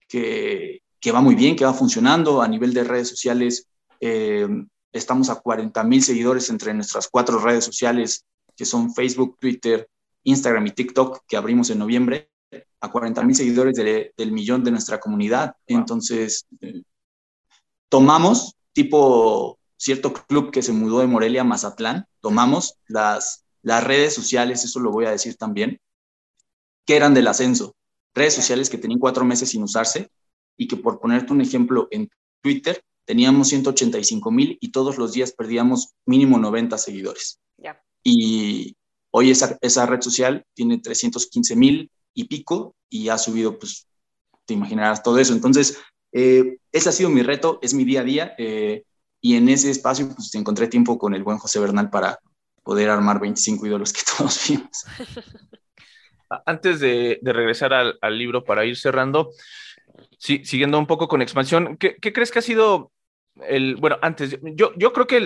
que, 0.06 1.10
va 1.10 1.22
muy 1.22 1.34
bien, 1.34 1.56
que 1.56 1.64
va 1.64 1.72
funcionando. 1.72 2.42
A 2.42 2.48
nivel 2.48 2.74
de 2.74 2.84
redes 2.84 3.08
sociales, 3.08 3.66
eh, 3.98 4.46
estamos 4.92 5.30
a 5.30 5.36
40 5.36 5.84
mil 5.84 6.02
seguidores 6.02 6.50
entre 6.50 6.74
nuestras 6.74 7.08
cuatro 7.08 7.38
redes 7.38 7.64
sociales, 7.64 8.26
que 8.54 8.66
son 8.66 8.92
Facebook, 8.92 9.38
Twitter, 9.40 9.88
Instagram 10.24 10.66
y 10.66 10.72
TikTok, 10.72 11.20
que 11.26 11.38
abrimos 11.38 11.70
en 11.70 11.78
noviembre, 11.78 12.28
a 12.78 12.90
40 12.90 13.22
mil 13.22 13.34
seguidores 13.34 13.74
del 13.74 14.30
millón 14.30 14.62
de 14.62 14.72
nuestra 14.72 15.00
comunidad. 15.00 15.54
Entonces, 15.66 16.44
eh, 16.60 16.82
tomamos, 17.88 18.54
tipo 18.74 19.58
cierto 19.78 20.12
club 20.12 20.50
que 20.50 20.60
se 20.60 20.72
mudó 20.72 20.98
de 20.98 21.06
Morelia 21.06 21.40
a 21.40 21.44
Mazatlán, 21.44 22.04
tomamos 22.20 22.74
las, 22.86 23.46
las 23.62 23.82
redes 23.82 24.14
sociales, 24.14 24.62
eso 24.62 24.78
lo 24.78 24.90
voy 24.90 25.06
a 25.06 25.10
decir 25.12 25.38
también, 25.38 25.80
que 26.88 26.96
eran 26.96 27.12
del 27.12 27.26
ascenso. 27.26 27.76
Redes 28.14 28.32
sociales 28.32 28.70
que 28.70 28.78
tenían 28.78 28.98
cuatro 28.98 29.22
meses 29.22 29.50
sin 29.50 29.62
usarse 29.62 30.10
y 30.56 30.66
que 30.66 30.78
por 30.78 30.98
ponerte 30.98 31.34
un 31.34 31.42
ejemplo 31.42 31.86
en 31.90 32.08
Twitter 32.42 32.82
teníamos 33.04 33.48
185 33.48 34.30
mil 34.30 34.56
y 34.58 34.72
todos 34.72 34.96
los 34.96 35.12
días 35.12 35.32
perdíamos 35.32 35.92
mínimo 36.06 36.38
90 36.38 36.78
seguidores. 36.78 37.40
Y 38.02 38.74
hoy 39.10 39.30
esa, 39.30 39.58
esa, 39.60 39.84
red 39.84 40.00
social 40.00 40.46
tiene 40.54 40.78
315 40.78 41.56
mil 41.56 41.90
y 42.14 42.24
pico 42.24 42.74
y 42.88 43.10
ha 43.10 43.18
subido, 43.18 43.58
pues, 43.58 43.86
te 44.46 44.54
imaginarás 44.54 45.02
todo 45.02 45.18
eso. 45.18 45.34
Entonces, 45.34 45.76
eh, 46.12 46.56
ese 46.72 46.88
ha 46.88 46.92
sido 46.92 47.10
mi 47.10 47.22
reto, 47.22 47.58
es 47.60 47.74
mi 47.74 47.84
día 47.84 48.00
a 48.00 48.04
día 48.04 48.34
eh, 48.38 48.84
y 49.20 49.36
en 49.36 49.50
ese 49.50 49.70
espacio 49.70 50.08
pues 50.14 50.34
encontré 50.36 50.68
tiempo 50.68 50.98
con 50.98 51.12
el 51.12 51.22
buen 51.22 51.36
José 51.36 51.60
Bernal 51.60 51.90
para 51.90 52.18
poder 52.62 52.88
armar 52.88 53.20
25 53.20 53.66
ídolos 53.66 53.92
que 53.92 54.00
todos 54.16 54.40
vimos. 54.48 54.86
antes 56.46 56.80
de, 56.80 57.18
regresar 57.22 57.72
al, 57.72 58.18
libro 58.18 58.44
para 58.44 58.64
ir 58.64 58.76
cerrando, 58.76 59.30
siguiendo 60.18 60.78
un 60.78 60.86
poco 60.86 61.08
con 61.08 61.22
expansión, 61.22 61.76
¿qué, 61.76 61.96
crees 62.00 62.30
que 62.30 62.40
ha 62.40 62.42
sido 62.42 62.92
el, 63.46 63.76
bueno, 63.76 63.98
antes, 64.02 64.38
yo, 64.42 64.72
yo 64.76 64.92
creo 64.92 65.06
que 65.06 65.16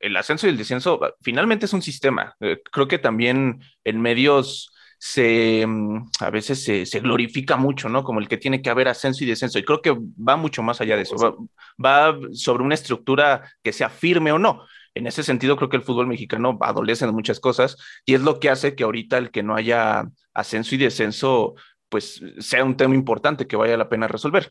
el, 0.00 0.16
ascenso 0.16 0.46
y 0.46 0.50
el 0.50 0.56
descenso 0.56 1.00
finalmente 1.20 1.66
es 1.66 1.72
un 1.72 1.82
sistema. 1.82 2.34
Eh, 2.40 2.60
creo 2.70 2.88
que 2.88 2.98
también 2.98 3.60
en 3.84 4.00
medios 4.00 4.72
se, 4.98 5.64
mm, 5.66 6.10
a 6.20 6.30
veces 6.30 6.62
se, 6.62 7.00
glorifica 7.00 7.56
mucho, 7.56 7.88
¿no? 7.88 8.04
Como 8.04 8.20
el 8.20 8.28
que 8.28 8.36
tiene 8.36 8.60
que 8.60 8.70
haber 8.70 8.88
ascenso 8.88 9.24
y 9.24 9.26
descenso. 9.26 9.58
Y 9.58 9.64
creo 9.64 9.80
que 9.80 9.92
va 9.92 10.36
mucho 10.36 10.62
más 10.62 10.80
allá 10.80 10.96
de 10.96 11.02
eso. 11.02 11.48
va 11.82 12.18
sobre 12.32 12.62
una 12.62 12.74
estructura 12.74 13.42
que 13.62 13.72
sea 13.72 13.88
firme 13.88 14.30
o 14.32 14.38
no. 14.38 14.62
En 14.94 15.06
ese 15.06 15.22
sentido, 15.22 15.56
creo 15.56 15.68
que 15.68 15.76
el 15.76 15.82
fútbol 15.82 16.06
mexicano 16.06 16.58
adolece 16.60 17.06
de 17.06 17.12
muchas 17.12 17.40
cosas 17.40 17.76
y 18.04 18.14
es 18.14 18.22
lo 18.22 18.40
que 18.40 18.50
hace 18.50 18.74
que 18.74 18.84
ahorita 18.84 19.18
el 19.18 19.30
que 19.30 19.42
no 19.42 19.54
haya 19.54 20.04
ascenso 20.34 20.74
y 20.74 20.78
descenso, 20.78 21.54
pues 21.88 22.22
sea 22.38 22.64
un 22.64 22.76
tema 22.76 22.94
importante 22.94 23.46
que 23.46 23.56
vaya 23.56 23.76
la 23.76 23.88
pena 23.88 24.08
resolver. 24.08 24.50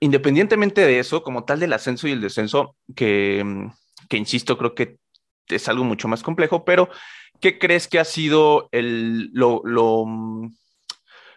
Independientemente 0.00 0.80
de 0.80 0.98
eso, 0.98 1.22
como 1.22 1.44
tal 1.44 1.60
del 1.60 1.72
ascenso 1.72 2.08
y 2.08 2.12
el 2.12 2.20
descenso, 2.20 2.76
que, 2.96 3.68
que 4.08 4.16
insisto, 4.16 4.58
creo 4.58 4.74
que 4.74 4.98
es 5.46 5.68
algo 5.68 5.84
mucho 5.84 6.08
más 6.08 6.22
complejo, 6.22 6.64
pero 6.64 6.88
¿qué 7.40 7.58
crees 7.58 7.88
que 7.88 7.98
ha 7.98 8.04
sido 8.04 8.68
el, 8.72 9.30
lo, 9.32 9.62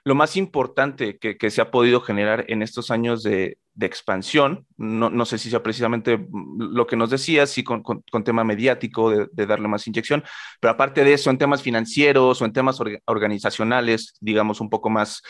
lo 0.04 0.16
más 0.16 0.36
importante 0.36 1.18
que, 1.18 1.38
que, 1.38 1.50
se 1.50 1.62
ha 1.62 1.72
podido 1.72 2.02
generar 2.02 2.46
en 2.50 2.62
estos 2.62 2.92
años 2.92 3.24
de, 3.24 3.58
de 3.76 3.86
expansión. 3.86 4.66
No, 4.78 5.10
no, 5.10 5.26
sé 5.26 5.38
si 5.38 5.50
sea 5.50 5.64
precisamente 5.64 6.28
lo 6.58 6.86
que 6.88 6.96
nos 6.96 7.10
decías, 7.10 7.50
si 7.50 7.64
con, 7.64 7.82
con, 7.84 8.24
tema 8.24 8.44
mediático, 8.44 9.10
de, 9.10 9.46
darle 9.46 9.68
más 9.68 9.88
inyección, 9.88 10.24
pero 10.60 10.74
aparte 10.74 11.04
de 11.04 11.14
eso, 11.14 11.30
en 11.30 11.38
temas 11.38 11.62
financieros 11.62 12.42
o 12.42 12.46
en 12.46 12.54
temas 12.54 12.80
organizacionales, 13.06 14.16
digamos, 14.20 14.62
un 14.62 14.70
poco 14.70 14.90
más, 14.90 15.22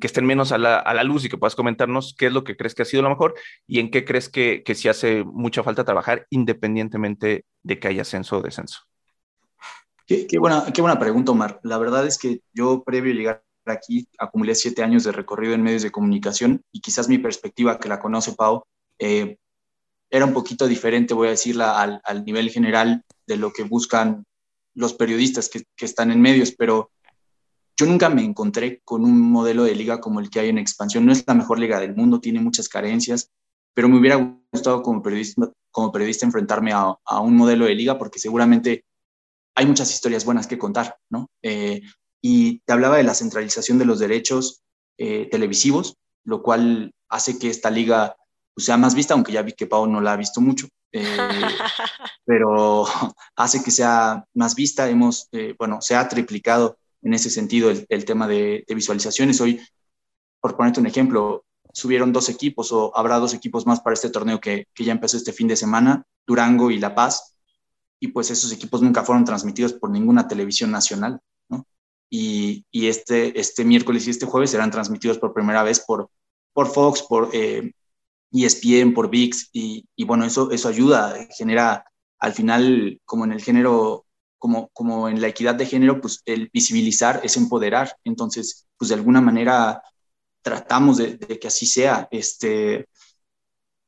que 0.00 0.06
estén 0.06 0.26
menos 0.26 0.52
a 0.52 0.58
la, 0.58 0.78
a 0.78 0.94
la, 0.94 1.04
luz 1.04 1.24
y 1.24 1.28
que 1.28 1.38
puedas 1.38 1.54
comentarnos 1.54 2.14
qué 2.18 2.26
es 2.26 2.32
lo 2.32 2.44
que 2.44 2.56
crees 2.56 2.74
que 2.74 2.82
ha 2.82 2.86
sido 2.86 3.02
lo 3.02 3.10
mejor 3.10 3.34
y 3.66 3.80
en 3.80 3.90
qué 3.90 4.04
crees 4.04 4.28
que, 4.28 4.62
que 4.64 4.74
sí 4.74 4.88
hace 4.88 5.24
mucha 5.24 5.62
falta 5.62 5.84
trabajar 5.84 6.26
independientemente 6.30 7.44
de 7.62 7.78
que 7.78 7.88
haya 7.88 8.02
ascenso 8.02 8.38
o 8.38 8.42
descenso. 8.42 8.80
Qué, 10.06 10.26
qué, 10.26 10.38
buena, 10.38 10.64
qué 10.74 10.82
buena 10.82 10.98
pregunta, 10.98 11.32
Omar. 11.32 11.60
La 11.62 11.78
verdad 11.78 12.06
es 12.06 12.18
que 12.18 12.40
yo, 12.52 12.82
previo 12.84 13.12
a 13.12 13.16
llegar 13.16 13.43
aquí 13.72 14.08
acumulé 14.18 14.54
siete 14.54 14.82
años 14.82 15.04
de 15.04 15.12
recorrido 15.12 15.54
en 15.54 15.62
medios 15.62 15.82
de 15.82 15.90
comunicación 15.90 16.62
y 16.72 16.80
quizás 16.80 17.08
mi 17.08 17.18
perspectiva, 17.18 17.78
que 17.78 17.88
la 17.88 18.00
conoce 18.00 18.32
Pau, 18.32 18.64
eh, 18.98 19.36
era 20.10 20.26
un 20.26 20.32
poquito 20.32 20.66
diferente, 20.68 21.14
voy 21.14 21.28
a 21.28 21.32
decirla, 21.32 21.80
al, 21.80 22.24
nivel 22.24 22.50
general 22.50 23.02
de 23.26 23.36
lo 23.36 23.52
que 23.52 23.64
buscan 23.64 24.24
los 24.74 24.94
periodistas 24.94 25.48
que, 25.48 25.64
están 25.84 26.10
en 26.10 26.20
medios, 26.20 26.52
pero 26.52 26.90
yo 27.76 27.86
nunca 27.86 28.08
me 28.08 28.22
encontré 28.22 28.80
con 28.84 29.04
un 29.04 29.20
modelo 29.20 29.64
de 29.64 29.74
liga 29.74 30.00
como 30.00 30.20
el 30.20 30.30
que 30.30 30.40
hay 30.40 30.48
en 30.50 30.58
expansión. 30.58 31.04
No 31.04 31.12
es 31.12 31.24
la 31.26 31.34
mejor 31.34 31.58
liga 31.58 31.80
del 31.80 31.96
mundo, 31.96 32.20
tiene 32.20 32.40
muchas 32.40 32.68
carencias, 32.68 33.30
pero 33.74 33.88
me 33.88 33.98
hubiera 33.98 34.38
gustado 34.52 34.82
como 34.82 35.02
periodista, 35.02 35.50
como 35.72 35.90
periodista 35.90 36.26
enfrentarme 36.26 36.72
a, 36.72 36.94
a 37.04 37.20
un 37.20 37.36
modelo 37.36 37.64
de 37.64 37.74
liga 37.74 37.98
porque 37.98 38.20
seguramente 38.20 38.84
hay 39.54 39.66
muchas 39.66 39.92
historias 39.92 40.24
buenas 40.24 40.46
que 40.46 40.58
contar, 40.58 40.96
¿no? 41.10 41.28
Eh, 41.42 41.82
y 42.26 42.60
te 42.60 42.72
hablaba 42.72 42.96
de 42.96 43.02
la 43.02 43.12
centralización 43.12 43.78
de 43.78 43.84
los 43.84 43.98
derechos 43.98 44.62
eh, 44.96 45.28
televisivos, 45.30 45.98
lo 46.24 46.42
cual 46.42 46.94
hace 47.10 47.38
que 47.38 47.50
esta 47.50 47.68
liga 47.68 48.16
pues, 48.54 48.64
sea 48.64 48.78
más 48.78 48.94
vista, 48.94 49.12
aunque 49.12 49.30
ya 49.30 49.42
vi 49.42 49.52
que 49.52 49.66
Pau 49.66 49.86
no 49.86 50.00
la 50.00 50.14
ha 50.14 50.16
visto 50.16 50.40
mucho, 50.40 50.66
eh, 50.90 51.04
pero 52.24 52.86
hace 53.36 53.62
que 53.62 53.70
sea 53.70 54.24
más 54.32 54.54
vista. 54.54 54.88
Hemos, 54.88 55.28
eh, 55.32 55.54
bueno, 55.58 55.82
se 55.82 55.96
ha 55.96 56.08
triplicado 56.08 56.78
en 57.02 57.12
ese 57.12 57.28
sentido 57.28 57.70
el, 57.70 58.04
tema 58.06 58.26
de, 58.26 58.64
visualizaciones. 58.68 59.38
Hoy, 59.42 59.60
por 60.40 60.56
ponerte 60.56 60.80
un 60.80 60.86
ejemplo, 60.86 61.44
subieron 61.74 62.10
dos 62.10 62.30
equipos 62.30 62.72
o 62.72 62.96
habrá 62.96 63.18
dos 63.18 63.34
equipos 63.34 63.66
más 63.66 63.82
para 63.82 63.92
este 63.92 64.08
torneo 64.08 64.40
que, 64.40 64.66
que 64.72 64.84
ya 64.84 64.92
empezó 64.92 65.18
este 65.18 65.34
fin 65.34 65.46
de 65.46 65.56
semana, 65.56 66.06
Durango 66.26 66.70
y 66.70 66.78
La 66.78 66.94
Paz, 66.94 67.36
y 68.00 68.08
pues 68.08 68.30
esos 68.30 68.50
equipos 68.50 68.80
nunca 68.80 69.04
fueron 69.04 69.26
transmitidos 69.26 69.74
por 69.74 69.90
ninguna 69.90 70.26
televisión 70.26 70.70
nacional 70.70 71.20
y, 72.10 72.64
este, 72.72 73.38
este 73.38 73.64
miércoles 73.64 74.06
y 74.06 74.10
este 74.10 74.26
jueves 74.26 74.50
serán 74.50 74.70
transmitidos 74.70 75.18
por 75.18 75.34
primera 75.34 75.62
vez 75.62 75.80
por, 75.80 76.10
por 76.52 76.68
Fox, 76.68 77.02
por 77.02 77.30
eh, 77.32 77.72
ESPN, 78.32 78.94
por 78.94 79.10
VIX, 79.10 79.50
y, 79.52 80.04
bueno, 80.04 80.24
eso, 80.24 80.50
eso 80.50 80.68
ayuda, 80.68 81.14
genera 81.36 81.84
al 82.18 82.32
final, 82.32 83.00
como 83.04 83.24
en 83.24 83.32
el 83.32 83.42
género, 83.42 84.06
como, 84.38 84.68
como 84.68 85.08
en 85.08 85.20
la 85.20 85.28
equidad 85.28 85.54
de 85.54 85.66
género, 85.66 86.00
pues 86.00 86.22
el 86.24 86.50
visibilizar 86.52 87.20
es 87.24 87.36
empoderar, 87.36 87.96
entonces, 88.04 88.66
pues 88.78 88.88
de 88.88 88.94
alguna 88.94 89.20
manera 89.20 89.82
tratamos 90.44 90.98
de, 90.98 91.18
que 91.18 91.48
así 91.48 91.66
sea. 91.66 92.06
Este, 92.10 92.86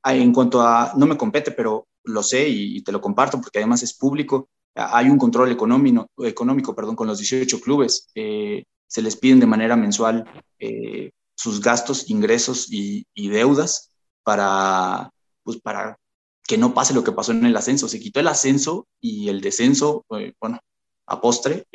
en 0.04 0.32
cuanto 0.32 0.62
a, 0.62 0.92
no 0.96 1.06
me 1.06 1.16
compete, 1.16 1.50
pero 1.52 1.86
lo 2.04 2.22
sé 2.22 2.48
y, 2.48 2.82
te 2.82 2.92
lo 2.92 3.00
comparto 3.00 3.40
porque 3.40 3.58
además 3.58 3.82
es 3.82 3.94
público, 3.94 4.48
hay 4.76 5.08
un 5.08 5.18
control 5.18 5.50
económico, 5.50 6.06
económico 6.18 6.74
perdón, 6.74 6.96
con 6.96 7.06
los 7.06 7.18
18 7.18 7.60
clubes. 7.60 8.08
Eh, 8.14 8.64
se 8.86 9.02
les 9.02 9.16
piden 9.16 9.40
de 9.40 9.46
manera 9.46 9.76
mensual 9.76 10.24
eh, 10.58 11.10
sus 11.34 11.60
gastos, 11.60 12.10
ingresos 12.10 12.68
y, 12.70 13.06
deudas 13.14 13.90
para, 14.22 15.10
pues 15.42 15.58
para 15.60 15.98
que 16.46 16.58
no 16.58 16.74
pase 16.74 16.94
lo 16.94 17.02
que 17.02 17.12
pasó 17.12 17.32
en 17.32 17.46
el 17.46 17.56
ascenso. 17.56 17.88
Se 17.88 17.98
quitó 17.98 18.20
el 18.20 18.28
ascenso 18.28 18.86
y 19.00 19.28
el 19.28 19.40
descenso, 19.40 20.04
eh, 20.18 20.34
bueno, 20.40 20.60
a 21.06 21.20
postre, 21.20 21.66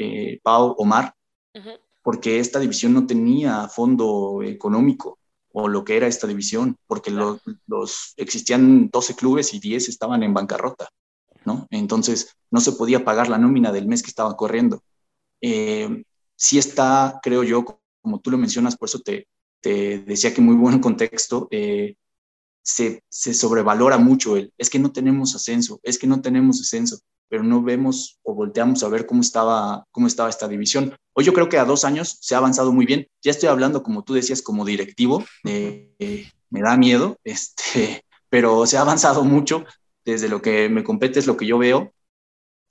Pau, 0.43 0.75
Omar, 0.77 1.13
porque 2.03 2.39
esta 2.39 2.59
división 2.59 2.93
no 2.93 3.07
tenía 3.07 3.67
fondo 3.67 4.41
económico 4.43 5.17
o 5.53 5.67
lo 5.67 5.83
que 5.83 5.97
era 5.97 6.07
esta 6.07 6.27
división, 6.27 6.77
porque 6.87 7.11
los, 7.11 7.41
existían 8.17 8.89
12 8.89 9.15
clubes 9.15 9.53
y 9.53 9.59
10 9.59 9.89
estaban 9.89 10.23
en 10.23 10.33
bancarrota, 10.33 10.89
¿no? 11.45 11.67
Entonces 11.69 12.35
no 12.49 12.59
se 12.61 12.73
podía 12.73 13.05
pagar 13.05 13.29
la 13.29 13.37
nómina 13.37 13.71
del 13.71 13.87
mes 13.87 14.03
que 14.03 14.09
estaba 14.09 14.35
corriendo. 14.35 14.83
Eh, 15.41 16.03
sí 16.35 16.57
está, 16.57 17.19
creo 17.21 17.43
yo, 17.43 17.65
como 18.01 18.19
tú 18.19 18.31
lo 18.31 18.37
mencionas, 18.37 18.77
por 18.77 18.89
eso 18.89 18.99
te, 18.99 19.27
decía 19.63 20.33
que 20.33 20.41
muy 20.41 20.55
buen 20.55 20.79
contexto, 20.79 21.47
eh, 21.51 21.95
se, 22.63 23.03
se, 23.09 23.33
sobrevalora 23.33 23.97
mucho 23.97 24.37
el, 24.37 24.53
es 24.57 24.69
que 24.69 24.79
no 24.79 24.91
tenemos 24.91 25.35
ascenso, 25.35 25.79
es 25.83 25.97
que 25.97 26.07
no 26.07 26.21
tenemos 26.21 26.61
ascenso 26.61 26.99
pero 27.31 27.43
no 27.43 27.63
vemos 27.63 28.19
o 28.23 28.35
volteamos 28.35 28.83
a 28.83 28.89
ver 28.89 29.05
cómo 29.05 29.21
estaba, 29.21 29.87
cómo 29.91 30.05
estaba 30.05 30.29
esta 30.29 30.49
división. 30.49 30.93
Hoy 31.13 31.23
yo 31.23 31.31
creo 31.31 31.47
que 31.47 31.57
a 31.57 31.63
dos 31.63 31.85
años 31.85 32.17
se 32.19 32.35
ha 32.35 32.39
avanzado 32.39 32.73
muy 32.73 32.85
bien. 32.85 33.07
Ya 33.21 33.31
estoy 33.31 33.47
hablando, 33.47 33.83
como 33.83 34.03
tú 34.03 34.13
decías, 34.13 34.41
como 34.41 34.65
directivo. 34.65 35.23
me 35.43 36.61
da 36.61 36.75
miedo, 36.75 37.17
este, 37.23 38.03
pero 38.27 38.65
se 38.65 38.75
ha 38.75 38.81
avanzado 38.81 39.23
mucho 39.23 39.63
desde 40.05 40.29
lo 40.29 40.41
que 40.41 40.69
me 40.69 40.83
compete, 40.83 41.19
es 41.19 41.27
lo 41.27 41.37
que 41.37 41.45
yo 41.45 41.57
veo. 41.57 41.93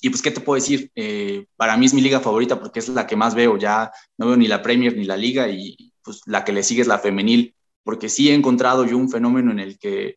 Y 0.01 0.11
pues, 0.11 0.23
¿qué 0.23 0.31
te 0.31 0.40
puedo 0.40 0.61
decir? 0.61 0.90
Eh, 0.95 1.47
para 1.57 1.77
mí 1.77 1.87
es 1.87 1.95
mi 1.95 2.01
liga 2.01 2.21
favorita 2.21 2.59
porque 2.59 2.79
es 2.79 2.88
la 2.88 3.07
que 3.07 3.16
más 3.16 3.35
veo. 3.35 3.59
Ya 3.59 3.90
no 4.16 4.29
veo 4.29 4.37
ni 4.37 4.49
la 4.49 4.62
Premier 4.62 4.97
ni 4.97 5.05
la 5.05 5.16
liga 5.16 5.49
y 5.49 5.93
pues 6.03 6.23
la 6.27 6.45
que 6.45 6.53
le 6.53 6.62
sigue 6.62 6.83
es 6.83 6.87
la 6.87 6.99
femenil, 6.99 7.55
porque 7.83 8.09
sí 8.09 8.31
he 8.31 8.35
encontrado 8.35 8.85
yo 8.87 8.97
un 8.97 9.11
fenómeno 9.11 9.51
en 9.51 9.59
el 9.59 9.79
que, 9.79 10.16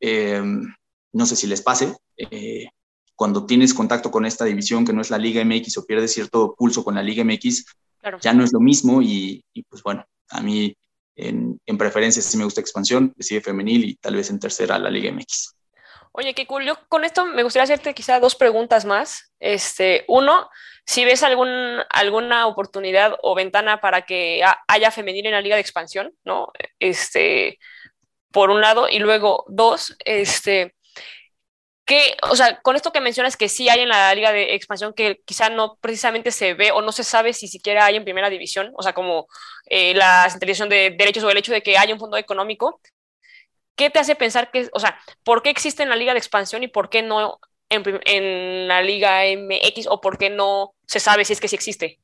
eh, 0.00 0.42
no 1.12 1.26
sé 1.26 1.36
si 1.36 1.46
les 1.46 1.62
pase, 1.62 1.96
eh, 2.16 2.68
cuando 3.14 3.46
tienes 3.46 3.74
contacto 3.74 4.10
con 4.10 4.26
esta 4.26 4.44
división 4.44 4.84
que 4.84 4.92
no 4.92 5.00
es 5.00 5.10
la 5.10 5.18
Liga 5.18 5.44
MX 5.44 5.78
o 5.78 5.86
pierdes 5.86 6.12
cierto 6.12 6.54
pulso 6.56 6.84
con 6.84 6.94
la 6.94 7.02
Liga 7.02 7.24
MX, 7.24 7.64
ya 8.20 8.34
no 8.34 8.44
es 8.44 8.52
lo 8.52 8.60
mismo 8.60 9.00
y, 9.00 9.42
pues 9.68 9.82
bueno, 9.82 10.04
a 10.30 10.42
mí 10.42 10.76
en, 11.16 11.58
en, 11.64 11.78
preferencia 11.78 12.20
sí 12.20 12.36
me 12.36 12.44
gusta 12.44 12.60
expansión, 12.60 13.14
decide 13.16 13.40
femenil 13.40 13.84
y 13.84 13.94
tal 13.96 14.16
vez 14.16 14.30
en 14.30 14.40
tercera 14.40 14.78
la 14.78 14.90
Liga 14.90 15.10
MX. 15.12 15.54
Oye, 16.16 16.32
qué 16.34 16.46
cool. 16.46 16.64
Yo 16.64 16.76
con 16.88 17.04
esto 17.04 17.24
me 17.24 17.42
gustaría 17.42 17.64
hacerte 17.64 17.92
quizá 17.92 18.20
dos 18.20 18.36
preguntas 18.36 18.84
más. 18.84 19.32
Este, 19.40 20.04
uno, 20.06 20.48
si 20.86 21.04
ves 21.04 21.24
algún, 21.24 21.48
alguna 21.90 22.46
oportunidad 22.46 23.16
o 23.22 23.34
ventana 23.34 23.80
para 23.80 24.02
que 24.02 24.40
haya 24.68 24.90
femenil 24.92 25.26
en 25.26 25.32
la 25.32 25.40
liga 25.40 25.56
de 25.56 25.62
expansión, 25.62 26.12
¿no? 26.24 26.52
Este, 26.78 27.58
por 28.32 28.50
un 28.50 28.60
lado, 28.60 28.88
y 28.88 29.00
luego 29.00 29.44
dos, 29.48 29.96
este, 30.04 30.74
que, 31.84 32.16
o 32.22 32.36
sea, 32.36 32.60
con 32.62 32.76
esto 32.76 32.92
que 32.92 33.00
mencionas 33.00 33.36
que 33.36 33.48
sí 33.48 33.68
hay 33.68 33.80
en 33.80 33.88
la 33.90 34.14
liga 34.14 34.32
de 34.32 34.54
expansión 34.54 34.94
que 34.94 35.20
quizá 35.26 35.50
no 35.50 35.76
precisamente 35.80 36.30
se 36.30 36.54
ve 36.54 36.72
o 36.72 36.80
no 36.80 36.92
se 36.92 37.04
sabe 37.04 37.32
si 37.34 37.48
siquiera 37.48 37.84
hay 37.86 37.96
en 37.96 38.04
primera 38.04 38.30
división, 38.30 38.72
o 38.76 38.82
sea, 38.82 38.94
como 38.94 39.26
eh, 39.66 39.94
la 39.94 40.28
centralización 40.30 40.68
de 40.70 40.94
derechos 40.96 41.24
o 41.24 41.30
el 41.30 41.36
hecho 41.38 41.52
de 41.52 41.62
que 41.62 41.76
haya 41.76 41.92
un 41.92 42.00
fondo 42.00 42.16
económico, 42.16 42.80
¿qué 43.76 43.90
te 43.90 43.98
hace 43.98 44.14
pensar 44.14 44.50
que, 44.50 44.68
o 44.72 44.80
sea, 44.80 44.98
por 45.22 45.42
qué 45.42 45.50
existe 45.50 45.82
en 45.82 45.88
la 45.88 45.96
liga 45.96 46.12
de 46.12 46.18
expansión 46.18 46.62
y 46.62 46.68
por 46.68 46.88
qué 46.88 47.02
no 47.02 47.38
en, 47.68 47.82
en 48.04 48.68
la 48.68 48.82
liga 48.82 49.22
MX 49.24 49.86
o 49.88 50.00
por 50.00 50.18
qué 50.18 50.30
no 50.30 50.74
se 50.86 51.00
sabe 51.00 51.24
si 51.24 51.32
es 51.32 51.40
que 51.40 51.48
sí 51.48 51.56
existe? 51.56 51.98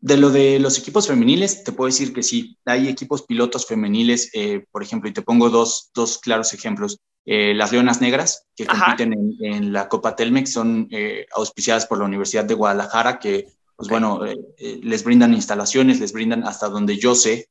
De 0.00 0.16
lo 0.16 0.30
de 0.30 0.58
los 0.58 0.78
equipos 0.78 1.06
femeniles, 1.06 1.62
te 1.62 1.70
puedo 1.70 1.86
decir 1.86 2.12
que 2.12 2.24
sí, 2.24 2.58
hay 2.64 2.88
equipos 2.88 3.22
pilotos 3.22 3.66
femeniles, 3.66 4.30
eh, 4.34 4.64
por 4.72 4.82
ejemplo, 4.82 5.08
y 5.08 5.12
te 5.12 5.22
pongo 5.22 5.48
dos, 5.48 5.90
dos 5.94 6.18
claros 6.18 6.52
ejemplos. 6.52 6.98
Eh, 7.24 7.54
las 7.54 7.70
Leonas 7.70 8.00
Negras, 8.00 8.46
que 8.56 8.66
compiten 8.66 9.14
en, 9.40 9.72
la 9.72 9.88
Copa 9.88 10.16
Telmex, 10.16 10.52
son 10.52 10.88
eh, 10.90 11.26
auspiciadas 11.36 11.86
por 11.86 11.98
la 11.98 12.04
Universidad 12.04 12.44
de 12.44 12.54
Guadalajara, 12.54 13.20
que, 13.20 13.46
pues 13.76 13.88
bueno, 13.88 14.22
les 14.58 15.04
brindan 15.04 15.34
instalaciones, 15.34 16.00
les 16.00 16.12
brindan, 16.12 16.42
hasta 16.42 16.68
donde 16.68 16.96
yo 16.96 17.14
sé, 17.14 17.48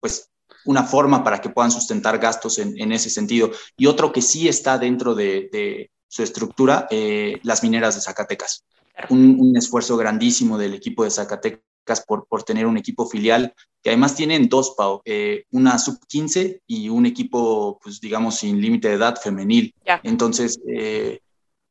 pues 0.00 0.28
una 0.66 0.84
forma 0.84 1.22
para 1.22 1.40
que 1.40 1.50
puedan 1.50 1.70
sustentar 1.70 2.18
gastos 2.18 2.58
en, 2.58 2.92
ese 2.92 3.10
sentido. 3.10 3.50
Y 3.76 3.86
otro 3.86 4.12
que 4.12 4.22
sí 4.22 4.48
está 4.48 4.78
dentro 4.78 5.14
de, 5.14 5.48
de 5.52 5.90
su 6.08 6.22
estructura, 6.22 6.88
las 7.42 7.62
mineras 7.62 7.94
de 7.94 8.00
Zacatecas 8.00 8.64
un, 9.10 9.56
esfuerzo 9.56 9.96
grandísimo 9.96 10.58
del 10.58 10.74
equipo 10.74 11.04
de 11.04 11.10
Zacatecas 11.10 12.04
por, 12.06 12.26
por 12.26 12.42
tener 12.42 12.66
un 12.66 12.78
equipo 12.78 13.06
filial, 13.06 13.54
que 13.82 13.90
además 13.90 14.14
tienen 14.14 14.48
dos, 14.48 14.74
Pau, 14.76 15.02
eh, 15.04 15.44
una 15.50 15.78
sub-15 15.78 16.62
y 16.66 16.88
un 16.88 17.06
equipo, 17.06 17.78
pues 17.82 18.00
digamos, 18.00 18.36
sin 18.36 18.60
límite 18.60 18.88
de 18.88 18.94
edad 18.94 19.16
femenil. 19.20 19.74
Entonces, 20.02 20.58
eh, 20.68 21.20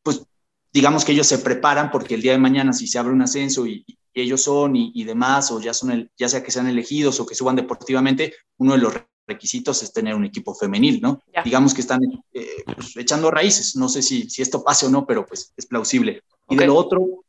pues 0.03 0.23
digamos 0.71 1.05
que 1.05 1.13
ellos 1.13 1.27
se 1.27 1.39
preparan 1.39 1.91
porque 1.91 2.15
el 2.15 2.21
día 2.21 2.33
de 2.33 2.37
mañana 2.37 2.73
si 2.73 2.87
se 2.87 2.99
abre 2.99 3.13
un 3.13 3.21
ascenso 3.21 3.65
y, 3.65 3.85
ellos 4.13 4.41
son 4.43 4.75
y, 4.75 5.03
demás, 5.03 5.51
o 5.51 5.59
ya, 5.59 5.73
son 5.73 5.91
el, 5.91 6.11
ya 6.17 6.29
sea 6.29 6.43
que 6.43 6.51
sean 6.51 6.67
elegidos 6.67 7.19
o 7.19 7.25
que 7.25 7.35
suban 7.35 7.55
deportivamente, 7.55 8.33
uno 8.57 8.73
de 8.73 8.79
los 8.79 8.93
requisitos 9.25 9.81
es 9.83 9.93
tener 9.93 10.15
un 10.15 10.25
equipo 10.25 10.53
femenil, 10.53 11.01
¿no? 11.01 11.21
Digamos 11.43 11.73
que 11.73 11.81
están 11.81 12.01
eh, 12.33 12.63
pues, 12.75 12.95
echando 12.97 13.31
raíces, 13.31 13.75
no 13.75 13.89
sé 13.89 14.01
si, 14.01 14.29
si 14.29 14.41
esto 14.41 14.63
pase 14.63 14.85
o 14.85 14.89
no, 14.89 15.05
pero 15.05 15.25
pues 15.25 15.53
es 15.55 15.65
plausible. 15.65 16.21
Y 16.49 16.55
de 16.55 16.67
lo 16.67 16.75
otro, 16.75 17.23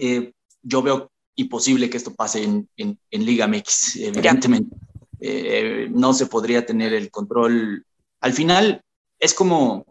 eh, 0.00 0.32
yo 0.62 0.82
veo 0.82 1.10
imposible 1.36 1.88
que 1.88 1.96
esto 1.96 2.14
pase 2.14 2.42
en, 2.42 2.68
en, 2.76 2.98
Liga 3.10 3.46
MX, 3.46 3.96
evidentemente. 3.96 4.74
Eh, 5.20 5.88
no 5.90 6.12
se 6.12 6.26
podría 6.26 6.66
tener 6.66 6.92
el 6.92 7.10
control. 7.10 7.84
Al 8.20 8.32
final, 8.32 8.82
es 9.18 9.34
como, 9.34 9.84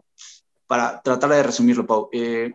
para 0.66 1.00
tratar 1.02 1.30
de 1.30 1.42
resumirlo, 1.42 1.86
Pau, 1.86 2.08
eh, 2.12 2.52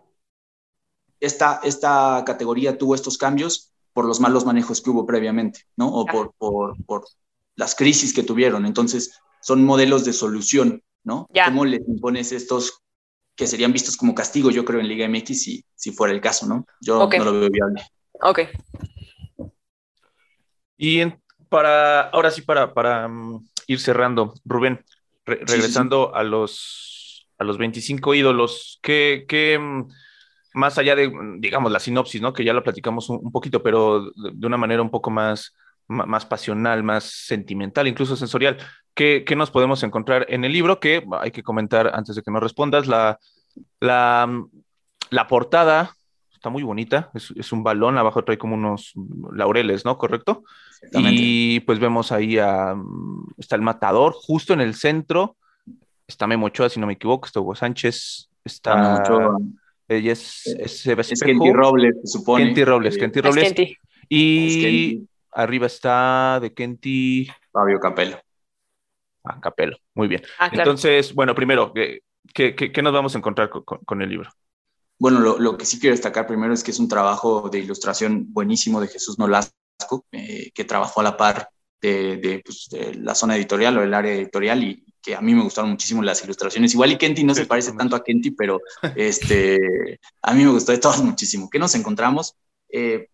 esta, 1.24 1.60
esta 1.62 2.22
categoría 2.26 2.78
tuvo 2.78 2.94
estos 2.94 3.18
cambios 3.18 3.72
por 3.92 4.04
los 4.04 4.20
malos 4.20 4.44
manejos 4.44 4.80
que 4.80 4.90
hubo 4.90 5.06
previamente, 5.06 5.66
¿no? 5.76 5.88
O 5.88 6.04
por, 6.06 6.32
por, 6.36 6.76
por 6.84 7.04
las 7.54 7.74
crisis 7.74 8.12
que 8.12 8.22
tuvieron. 8.22 8.66
Entonces, 8.66 9.20
son 9.40 9.64
modelos 9.64 10.04
de 10.04 10.12
solución, 10.12 10.82
¿no? 11.04 11.28
¿Cómo 11.44 11.64
les 11.64 11.80
impones 11.88 12.32
estos 12.32 12.80
que 13.36 13.46
serían 13.46 13.72
vistos 13.72 13.96
como 13.96 14.14
castigo, 14.14 14.50
yo 14.50 14.64
creo, 14.64 14.80
en 14.80 14.88
Liga 14.88 15.08
MX 15.08 15.42
si, 15.42 15.64
si 15.74 15.92
fuera 15.92 16.12
el 16.12 16.20
caso, 16.20 16.46
¿no? 16.46 16.66
Yo 16.80 17.08
no 17.08 17.24
lo 17.24 17.32
veo 17.32 17.50
viable. 17.50 17.82
Ok. 18.22 18.40
Y 20.76 21.02
para, 21.48 22.08
ahora 22.10 22.30
sí, 22.30 22.42
para, 22.42 22.74
para 22.74 23.08
mm, 23.08 23.44
ir 23.66 23.80
cerrando, 23.80 24.34
Rubén, 24.44 24.84
regresando 25.24 26.14
a 26.14 26.22
los 26.22 26.94
a 27.38 27.44
los 27.44 27.58
25 27.58 28.14
ídolos, 28.14 28.78
¿qué, 28.82 29.58
mm, 29.60 29.88
más 30.54 30.78
allá 30.78 30.96
de, 30.96 31.12
digamos, 31.38 31.70
la 31.70 31.80
sinopsis, 31.80 32.22
¿no? 32.22 32.32
Que 32.32 32.44
ya 32.44 32.52
lo 32.52 32.62
platicamos 32.62 33.10
un, 33.10 33.30
poquito, 33.30 33.62
pero 33.62 34.10
de, 34.12 34.46
una 34.46 34.56
manera 34.56 34.82
un 34.82 34.90
poco 34.90 35.10
más, 35.10 35.54
más 35.86 36.24
pasional, 36.24 36.82
más 36.82 37.04
sentimental, 37.04 37.86
incluso 37.86 38.16
sensorial, 38.16 38.56
¿Qué, 38.94 39.24
nos 39.36 39.50
podemos 39.50 39.82
encontrar 39.82 40.24
en 40.28 40.44
el 40.44 40.52
libro? 40.52 40.78
Que 40.78 41.04
hay 41.20 41.32
que 41.32 41.42
comentar 41.42 41.90
antes 41.94 42.14
de 42.14 42.22
que 42.22 42.30
nos 42.30 42.40
respondas. 42.42 42.86
La, 42.86 43.18
la, 43.80 44.44
la 45.10 45.26
portada 45.26 45.96
está 46.32 46.50
muy 46.50 46.62
bonita, 46.62 47.10
es, 47.14 47.52
un 47.52 47.62
balón, 47.64 47.96
abajo 47.96 48.22
trae 48.22 48.36
como 48.36 48.54
unos 48.54 48.92
laureles, 49.32 49.86
¿no? 49.86 49.96
¿Correcto? 49.96 50.44
Y 50.92 51.60
pues 51.60 51.78
vemos 51.78 52.12
ahí 52.12 52.36
a, 52.38 52.76
está 53.38 53.56
el 53.56 53.62
matador, 53.62 54.12
justo 54.12 54.52
en 54.52 54.60
el 54.60 54.74
centro, 54.74 55.36
está 56.06 56.26
Memo 56.26 56.46
Ochoa, 56.46 56.68
si 56.68 56.78
no 56.78 56.86
me 56.86 56.92
equivoco, 56.92 57.26
está 57.26 57.40
Hugo 57.40 57.54
Sánchez, 57.54 58.28
está... 58.44 59.02
Ella 59.88 60.12
es, 60.12 60.46
eh, 60.46 60.62
es, 60.64 60.86
es, 60.86 61.20
Kenty 61.20 61.52
Robles, 61.52 61.96
se 62.02 62.18
supone. 62.18 62.46
Kenty 62.46 62.64
Robles, 62.64 62.96
Kenty 62.96 63.20
Robles. 63.20 63.54
Y 64.08 65.06
arriba 65.32 65.66
está 65.66 66.38
de 66.40 66.52
Kenty... 66.52 67.28
Fabio 67.52 67.78
Capello. 67.80 68.18
Ah, 69.24 69.40
Capello, 69.40 69.76
muy 69.94 70.08
bien. 70.08 70.22
Ah, 70.38 70.50
Entonces, 70.52 71.14
bueno, 71.14 71.34
primero, 71.34 71.72
¿qué, 71.72 72.54
qué, 72.54 72.82
nos 72.82 72.92
vamos 72.92 73.14
a 73.14 73.18
encontrar 73.18 73.48
con, 73.48 74.02
el 74.02 74.10
libro? 74.10 74.30
Bueno, 74.98 75.20
lo, 75.20 75.56
que 75.56 75.64
sí 75.64 75.80
quiero 75.80 75.94
destacar 75.94 76.26
primero 76.26 76.52
es 76.52 76.62
que 76.62 76.70
es 76.70 76.78
un 76.78 76.88
trabajo 76.88 77.48
de 77.48 77.58
ilustración 77.58 78.32
buenísimo 78.32 78.80
de 78.80 78.88
Jesús 78.88 79.18
Nolasco, 79.18 80.04
eh, 80.12 80.50
que 80.54 80.64
trabajó 80.64 81.00
a 81.00 81.04
la 81.04 81.16
par 81.16 81.48
pues, 81.80 82.68
de, 82.70 82.94
la 83.00 83.14
zona 83.14 83.36
editorial 83.36 83.78
o 83.78 83.82
el 83.82 83.94
área 83.94 84.14
editorial 84.14 84.62
y 84.62 84.83
que 85.04 85.14
a 85.14 85.20
mí 85.20 85.34
me 85.34 85.42
gustaron 85.42 85.70
muchísimo 85.70 86.02
las 86.02 86.24
ilustraciones. 86.24 86.72
Igual 86.72 86.92
y 86.92 86.96
Kenty 86.96 87.24
no 87.24 87.34
se 87.34 87.44
parece 87.44 87.72
tanto 87.72 87.94
a 87.94 88.02
Kenty, 88.02 88.30
pero 88.30 88.60
este, 88.96 90.00
a 90.22 90.32
mí 90.32 90.44
me 90.44 90.50
gustó 90.50 90.72
de 90.72 90.78
todas 90.78 91.02
muchísimo. 91.02 91.50
¿Qué 91.50 91.58
nos 91.58 91.74
encontramos? 91.74 92.34
Eh, 92.70 93.08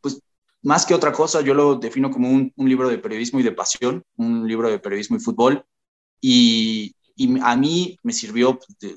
pues 0.00 0.20
más 0.62 0.86
que 0.86 0.94
otra 0.94 1.12
cosa, 1.12 1.40
yo 1.40 1.52
lo 1.52 1.74
defino 1.74 2.10
como 2.12 2.30
un, 2.30 2.52
libro 2.56 2.88
de 2.88 2.98
periodismo 2.98 3.40
y 3.40 3.42
de 3.42 3.50
pasión, 3.50 4.04
un 4.16 4.46
libro 4.46 4.70
de 4.70 4.78
periodismo 4.78 5.16
y 5.16 5.20
fútbol. 5.20 5.66
Y, 6.20 6.94
a 7.42 7.56
mí 7.56 7.98
me 8.02 8.12
sirvió 8.12 8.58
de, 8.80 8.94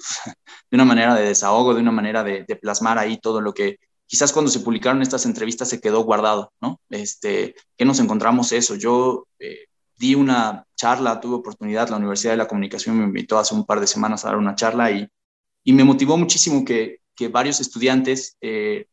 una 0.72 0.86
manera 0.86 1.16
de 1.16 1.26
desahogo, 1.26 1.74
de 1.74 1.82
una 1.82 1.92
manera 1.92 2.24
de, 2.24 2.46
plasmar 2.62 3.00
ahí 3.00 3.18
todo 3.18 3.42
lo 3.42 3.54
que 3.54 3.78
quizás 4.06 4.32
cuando 4.32 4.52
se 4.52 4.60
publicaron 4.60 5.02
estas 5.02 5.26
entrevistas 5.26 5.68
se 5.70 5.82
quedó 5.82 6.04
guardado, 6.04 6.54
¿no? 6.62 6.80
Este, 6.92 7.56
¿Qué 7.76 7.86
nos 7.86 8.00
encontramos 8.00 8.52
eso? 8.52 8.76
Yo 8.76 9.28
eh, 9.40 9.66
di 9.98 10.14
una 10.14 10.65
charla, 10.76 11.20
tuve 11.20 11.36
oportunidad, 11.36 11.90
la 11.90 11.98
Universidad 11.98 12.34
de 12.34 12.38
la 12.38 12.48
Comunicación 12.48 12.98
me 12.98 13.06
invitó 13.06 13.38
hace 13.38 13.56
un 13.56 13.66
par 13.66 13.80
de 13.80 13.88
semanas 13.88 14.26
a 14.26 14.30
dar 14.30 14.38
una 14.38 14.56
charla 14.56 14.92
y, 14.92 15.08
y 15.64 15.74
me 15.74 15.84
motivó 15.84 16.18
muchísimo 16.18 16.64
que, 16.66 17.00
que 17.16 17.30
varios 17.30 17.60
estudiantes 17.60 18.38
eh, 18.42 18.88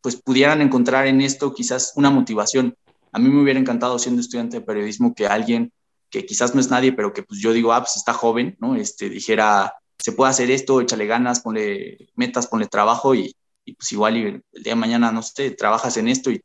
pues 0.00 0.16
pudieran 0.16 0.60
encontrar 0.60 1.06
en 1.06 1.20
esto 1.20 1.54
quizás 1.54 1.92
una 1.96 2.10
motivación. 2.10 2.76
A 3.12 3.18
mí 3.18 3.28
me 3.28 3.42
hubiera 3.42 3.58
encantado 3.58 3.98
siendo 3.98 4.20
estudiante 4.20 4.58
de 4.58 4.66
periodismo 4.66 5.14
que 5.14 5.26
alguien 5.26 5.72
que 6.10 6.26
quizás 6.26 6.54
no 6.54 6.60
es 6.60 6.70
nadie, 6.70 6.92
pero 6.92 7.12
que 7.12 7.24
pues 7.24 7.40
yo 7.40 7.52
digo, 7.52 7.72
ah, 7.72 7.80
pues 7.80 7.96
está 7.96 8.12
joven, 8.12 8.56
¿no? 8.60 8.76
Este, 8.76 9.08
dijera, 9.08 9.74
se 9.98 10.12
puede 10.12 10.30
hacer 10.30 10.48
esto, 10.50 10.80
échale 10.80 11.06
ganas, 11.06 11.40
ponle 11.40 12.08
metas, 12.14 12.46
ponle 12.46 12.68
trabajo 12.68 13.16
y, 13.16 13.34
pues 13.64 13.90
igual 13.90 14.16
el 14.16 14.44
día 14.52 14.74
de 14.74 14.76
mañana, 14.76 15.10
no 15.10 15.22
sé, 15.22 15.50
trabajas 15.50 15.96
en 15.96 16.06
esto 16.06 16.30
y 16.30 16.40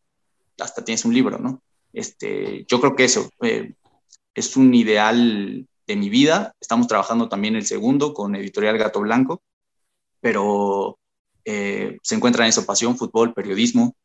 hasta 0.59 0.83
tienes 0.83 1.05
un 1.05 1.13
libro, 1.13 1.37
¿no? 1.37 1.61
Este, 1.93 2.65
yo 2.67 2.79
creo 2.79 2.95
que 2.95 3.03
eso 3.03 3.29
eh, 3.41 3.73
es 4.33 4.55
un 4.57 4.73
ideal 4.73 5.67
de 5.87 5.95
mi 5.95 6.09
vida. 6.09 6.53
Estamos 6.59 6.87
trabajando 6.87 7.29
también 7.29 7.55
el 7.55 7.65
segundo 7.65 8.13
con 8.13 8.35
Editorial 8.35 8.77
Gato 8.77 9.01
Blanco, 9.01 9.41
pero 10.21 10.99
eh, 11.45 11.97
se 12.03 12.15
encuentra 12.15 12.45
en 12.45 12.49
eso, 12.49 12.65
pasión, 12.65 12.97
fútbol, 12.97 13.33
periodismo 13.33 13.95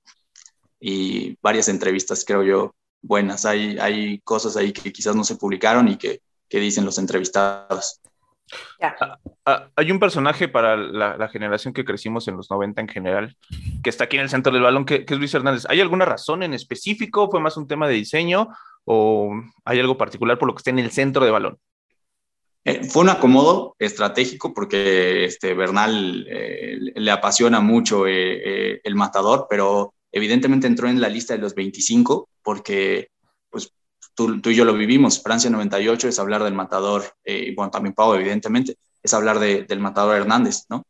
y 0.81 1.37
varias 1.43 1.69
entrevistas, 1.69 2.25
creo 2.25 2.43
yo, 2.43 2.75
buenas. 3.03 3.45
Hay, 3.45 3.79
hay 3.79 4.21
cosas 4.21 4.57
ahí 4.57 4.73
que 4.73 4.93
quizás 4.93 5.15
no 5.15 5.25
se 5.25 5.37
publicaron 5.37 5.89
y 5.89 5.97
que, 5.97 6.21
que 6.49 6.59
dicen 6.59 6.85
los 6.85 6.99
entrevistados. 6.99 8.01
Ah, 8.81 9.19
ah, 9.47 9.69
hay 9.75 9.91
un 9.91 9.99
personaje 9.99 10.49
para 10.49 10.77
la, 10.77 11.29
generación 11.29 11.73
que 11.73 11.85
crecimos 11.85 12.29
en 12.29 12.37
los 12.37 12.51
90 12.51 12.81
en 12.83 12.89
general, 12.89 13.37
que 13.83 13.91
está 13.91 14.05
aquí 14.05 14.17
en 14.17 14.23
el 14.23 14.29
centro 14.29 14.53
del 14.53 14.63
balón, 14.63 14.85
que, 14.85 15.05
que, 15.05 15.15
es 15.15 15.21
Luis 15.21 15.35
Hernández. 15.35 15.65
¿Hay 15.69 15.81
alguna 15.81 16.05
razón 16.05 16.43
en 16.43 16.55
específico? 16.55 17.31
¿Fue 17.31 17.41
más 17.41 17.57
un 17.57 17.67
tema 17.67 17.89
de 17.89 17.95
diseño? 17.95 18.49
¿O 18.85 19.33
hay 19.65 19.81
algo 19.81 19.97
particular 19.97 20.39
por 20.39 20.49
lo 20.49 20.55
que 20.55 20.59
está 20.59 20.71
en 20.71 20.79
el 20.79 20.91
centro 20.91 21.25
de 21.25 21.31
balón? 21.31 21.59
Eh, 22.67 22.83
fue 22.85 23.03
un 23.03 23.11
acomodo 23.11 23.77
estratégico 23.79 24.55
porque 24.55 25.27
este, 25.27 25.53
Bernal 25.53 26.27
eh, 26.31 26.79
le 26.95 27.11
apasiona 27.11 27.61
mucho 27.61 28.07
eh, 28.07 28.81
el 28.83 28.95
matador, 28.95 29.47
pero 29.51 29.93
evidentemente 30.11 30.67
entró 30.67 30.89
en 30.89 31.01
la 31.01 31.11
lista 31.11 31.35
de 31.35 31.41
los 31.41 31.55
25 31.55 32.31
porque 32.43 33.09
pues, 33.51 33.71
tú, 34.15 34.41
y 34.43 34.55
yo 34.55 34.65
lo 34.65 34.73
vivimos. 34.73 35.23
Francia 35.23 35.51
98 35.51 36.09
es 36.09 36.19
hablar 36.19 36.43
del 36.43 36.55
matador, 36.55 37.05
y 37.25 37.55
bueno, 37.55 37.71
también 37.71 37.95
Pau, 37.95 38.15
evidentemente, 38.15 38.77
es 39.03 39.13
hablar 39.13 39.39
del 39.39 39.81
matador 39.81 40.17
Hernández, 40.17 40.65
¿no? 40.71 40.87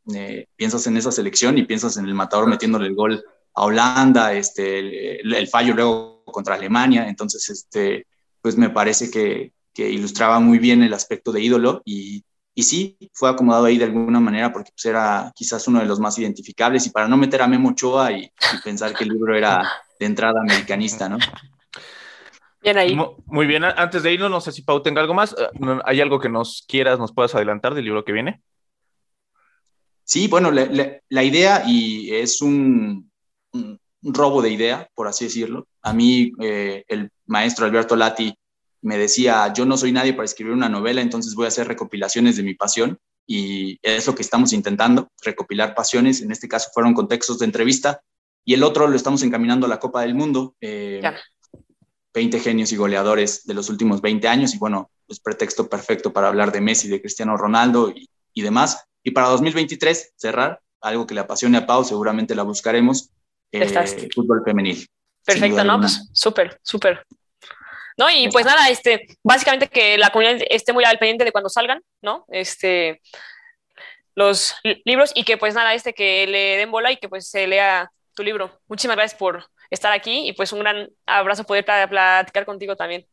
piensas 0.55 0.87
en 0.87 0.97
esa 0.97 1.11
selección 1.11 1.59
y 1.59 1.65
piensas 1.65 1.97
en 1.97 2.05
el 2.05 2.15
matador 2.15 2.47
metiéndole 2.47 2.87
el 2.87 2.95
gol 2.95 3.25
a 3.55 3.65
Holanda, 3.65 4.33
este, 4.35 5.21
el 5.21 5.49
fallo 5.49 5.75
luego 5.75 6.14
contra 6.33 6.55
Alemania, 6.55 7.09
entonces, 7.09 7.49
este, 7.51 8.07
pues 8.41 8.57
me 8.57 8.71
parece 8.71 9.11
que, 9.11 9.53
que 9.73 9.91
ilustraba 9.91 10.41
muy 10.41 10.59
bien 10.59 10.83
el 10.83 10.95
aspecto 10.95 11.33
de 11.33 11.43
ídolo 11.43 11.83
y, 11.85 12.25
y 12.55 12.63
sí, 12.63 12.97
fue 13.13 13.29
acomodado 13.29 13.65
ahí 13.65 13.79
de 13.79 13.87
alguna 13.87 14.21
manera 14.21 14.53
porque 14.53 14.71
pues, 14.71 14.85
era 14.87 15.33
quizás 15.35 15.67
uno 15.67 15.81
de 15.81 15.87
los 15.87 15.99
más 15.99 16.17
identificables 16.19 16.87
y 16.87 16.91
para 16.91 17.09
no 17.09 17.17
meter 17.17 17.43
a 17.43 17.49
Memo 17.49 17.71
Ochoa 17.71 18.13
y, 18.13 18.31
pensar 18.63 18.95
que 18.95 19.05
el 19.05 19.11
libro 19.11 19.37
era 19.37 19.61
de 19.99 20.07
entrada 20.07 20.41
americanista, 20.41 21.09
¿no? 21.09 21.19
Bien 22.63 22.79
ahí. 22.79 22.97
Muy 23.27 23.47
bien, 23.47 23.65
antes 23.65 24.03
de 24.05 24.13
irnos, 24.13 24.31
no 24.31 24.41
sé 24.41 24.53
si 24.53 24.63
Pau 24.63 24.81
tenga 24.81 25.01
algo 25.01 25.13
más. 25.13 25.33
Eh, 25.33 25.81
¿Hay 25.85 26.01
algo 26.01 26.21
que 26.21 26.29
nos 26.29 26.65
quieras, 26.67 26.99
nos 26.99 27.13
puedas 27.13 27.35
adelantar 27.35 27.75
del 27.75 27.85
libro 27.85 28.05
que 28.05 28.13
viene? 28.13 28.41
Sí, 30.05 30.29
bueno, 30.29 30.51
la, 30.51 31.25
idea 31.25 31.65
y 31.67 32.15
es 32.15 32.41
un, 32.41 33.11
un, 33.53 33.81
robo 34.05 34.43
de 34.43 34.51
idea, 34.51 34.89
por 34.95 35.09
así 35.09 35.25
decirlo. 35.25 35.67
A 35.83 35.93
mí, 35.93 36.33
eh, 36.41 36.85
el 36.89 37.11
maestro 37.27 37.67
Alberto 37.67 37.97
Lati 37.97 38.35
me 38.83 38.99
decía, 38.99 39.53
yo 39.53 39.65
no 39.65 39.77
soy 39.77 39.93
nadie 39.93 40.13
para 40.13 40.27
escribir 40.27 40.53
una 40.53 40.69
novela, 40.69 41.01
entonces 41.01 41.35
voy 41.35 41.47
a 41.47 41.49
hacer 41.49 41.67
recopilaciones 41.67 42.37
de 42.37 42.43
mi 42.43 42.55
pasión 42.55 42.99
y 43.27 43.79
es 43.83 44.07
lo 44.07 44.15
que 44.15 44.23
estamos 44.23 44.53
intentando, 44.53 45.09
recopilar 45.23 45.75
pasiones, 45.75 46.21
en 46.21 46.31
este 46.31 46.49
caso 46.49 46.71
fueron 46.75 46.93
contextos 46.93 47.39
de 47.39 47.47
entrevista 47.47 48.03
y 48.45 48.55
el 48.55 48.63
otro 48.63 48.87
lo 48.87 48.97
estamos 48.97 49.23
encaminando 49.23 49.67
a 49.67 49.71
la 49.71 49.81
Copa 49.81 50.03
del 50.03 50.15
Mundo. 50.15 50.55
20 50.61 51.17
eh, 52.37 52.41
genios 52.41 52.73
y 52.73 52.77
goleadores 52.77 53.47
de 53.47 53.55
los 53.55 53.71
últimos 53.71 54.03
20 54.03 54.29
años 54.29 54.55
y 54.55 54.59
bueno, 54.59 54.91
es 55.09 55.21
pretexto 55.21 55.69
perfecto 55.69 56.13
para 56.13 56.29
hablar 56.29 56.53
de 56.53 56.61
Messi, 56.61 56.89
de 56.89 57.01
Cristiano 57.01 57.37
Ronaldo 57.37 57.91
y, 57.91 58.43
demás. 58.43 58.85
Y 59.03 59.13
para 59.13 59.29
2023, 59.29 60.13
cerrar, 60.17 60.61
algo 60.81 61.07
que 61.07 61.15
le 61.15 61.21
apasione 61.21 61.59
a 61.59 61.67
Pau, 61.67 61.85
seguramente 61.85 62.35
la 62.35 62.43
buscaremos, 62.43 63.11
eh, 63.63 64.09
fútbol 64.15 64.43
femenil. 64.45 64.87
Perfecto, 65.25 65.65
¿no? 65.65 65.81
Pues 65.81 66.09
súper, 66.13 66.59
súper. 66.63 67.05
¿no? 67.97 68.11
Y 68.11 68.29
pues 68.29 68.45
nada, 68.45 68.69
este, 68.69 69.07
básicamente 69.23 69.69
que 69.69 69.97
la 69.99 70.11
comunidad 70.11 70.41
esté 70.51 70.73
muy 70.73 70.85
al 70.85 70.99
pendiente 70.99 71.25
de 71.25 71.33
cuando 71.33 71.49
salgan, 71.49 71.81
¿no? 72.03 72.25
Este, 72.29 73.01
los 74.15 74.55
libros 74.85 75.13
y 75.15 75.25
que 75.25 75.37
pues 75.37 75.55
nada, 75.55 75.75
este, 75.75 75.93
que 75.93 76.27
le 76.27 76.57
den 76.57 76.71
bola 76.71 76.93
y 76.93 76.97
que 76.97 77.09
pues 77.09 77.29
se 77.29 77.47
lea 77.47 77.91
tu 78.15 78.23
libro. 78.23 78.61
Muchísimas 78.69 78.97
gracias 78.97 79.19
por 79.19 79.47
estar 79.71 79.93
aquí 79.93 80.29
y 80.29 80.33
pues 80.33 80.53
un 80.53 80.61
gran 80.61 80.89
abrazo 81.07 81.45
poder 81.45 81.65
platicar 81.65 82.45
contigo 82.45 82.77
también. 82.77 83.07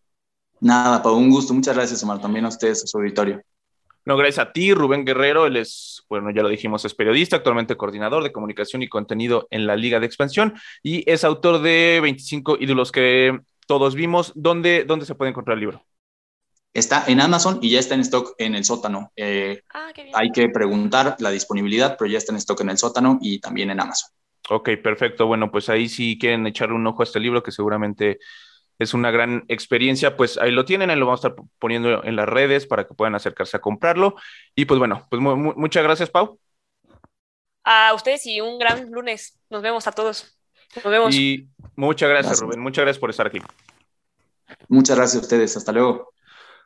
Nada, 0.60 1.02
Pau, 1.02 1.16
un 1.16 1.30
gusto. 1.30 1.54
Muchas 1.54 1.76
gracias, 1.76 2.04
Omar, 2.04 2.22
también 2.22 2.46
a 2.46 2.50
ustedes, 2.50 2.84
a 2.84 2.88
su 2.88 2.98
auditorio. 2.98 3.42
No, 4.06 4.18
gracias 4.18 4.48
a 4.48 4.52
ti, 4.52 4.74
Rubén 4.74 5.06
Guerrero. 5.06 5.46
Él 5.46 5.58
es, 5.58 6.04
bueno, 6.10 6.32
ya 6.32 6.42
lo 6.42 6.50
dijimos, 6.50 6.84
es 6.86 6.96
periodista, 6.96 7.36
actualmente 7.36 7.78
coordinador 7.78 8.24
de 8.24 8.32
comunicación 8.32 8.82
y 8.82 8.90
contenido 8.90 9.48
en 9.52 9.68
la 9.68 9.76
Liga 9.76 10.00
de 10.00 10.08
Expansión 10.08 10.56
y 10.82 11.10
es 11.10 11.24
autor 11.24 11.62
de 11.62 12.00
25 12.02 12.58
ídolos 12.60 12.92
que 12.92 13.40
todos 13.68 13.96
vimos. 13.96 14.32
¿Dónde, 14.36 14.86
dónde 14.86 15.06
se 15.06 15.16
puede 15.16 15.30
encontrar 15.30 15.56
el 15.56 15.62
libro? 15.62 15.86
Está 16.74 17.04
en 17.08 17.20
Amazon 17.20 17.60
y 17.62 17.70
ya 17.70 17.80
está 17.80 17.96
en 17.96 18.02
stock 18.02 18.34
en 18.38 18.56
el 18.56 18.64
sótano. 18.64 19.12
Eh, 19.16 19.62
ah, 19.74 19.92
hay 20.14 20.32
que 20.32 20.48
preguntar 20.50 21.18
la 21.20 21.30
disponibilidad, 21.30 21.98
pero 21.98 22.10
ya 22.10 22.18
está 22.18 22.32
en 22.32 22.38
stock 22.38 22.62
en 22.62 22.70
el 22.70 22.78
sótano 22.78 23.20
y 23.22 23.40
también 23.40 23.70
en 23.70 23.82
Amazon. 23.82 24.10
Ok, 24.50 24.70
perfecto. 24.82 25.28
Bueno, 25.28 25.52
pues 25.52 25.70
ahí 25.70 25.90
si 25.90 26.18
quieren 26.18 26.48
echarle 26.48 26.76
un 26.76 26.88
ojo 26.88 27.02
a 27.02 27.06
este 27.06 27.20
libro, 27.20 27.44
que 27.44 27.52
seguramente 27.52 28.20
es 28.80 28.94
una 28.94 29.12
gran 29.12 29.46
experiencia, 29.48 30.18
pues 30.18 30.38
ahí 30.38 30.52
lo 30.52 30.66
tienen, 30.66 30.90
ahí 30.90 30.98
lo 30.98 31.06
vamos 31.06 31.24
a 31.24 31.30
estar 31.30 31.44
poniendo 31.60 32.04
en 32.04 32.16
las 32.16 32.28
redes 32.28 32.66
para 32.66 32.88
que 32.88 32.94
puedan 32.94 33.16
acercarse 33.16 33.58
a 33.58 33.62
comprarlo. 33.62 34.16
Y 34.56 34.66
pues 34.66 34.80
bueno, 34.80 35.08
pues 35.10 35.22
muchas 35.22 35.84
gracias, 35.84 36.10
Pau. 36.10 36.40
A 37.64 37.94
ustedes 37.94 38.26
y 38.26 38.42
un 38.42 38.58
gran 38.58 38.90
lunes. 38.92 39.40
Nos 39.50 39.62
vemos 39.62 39.88
a 39.88 39.92
todos. 39.92 40.38
Nos 40.76 40.92
vemos. 40.92 41.16
Y 41.16 41.48
muchas 41.76 42.10
gracias, 42.10 42.40
Rubén. 42.40 42.60
Muchas 42.60 42.84
gracias 42.84 43.00
por 43.00 43.10
estar 43.10 43.28
aquí. 43.28 43.40
Muchas 44.68 44.98
gracias 44.98 45.22
a 45.22 45.26
ustedes. 45.26 45.56
Hasta 45.58 45.72
luego. 45.72 46.14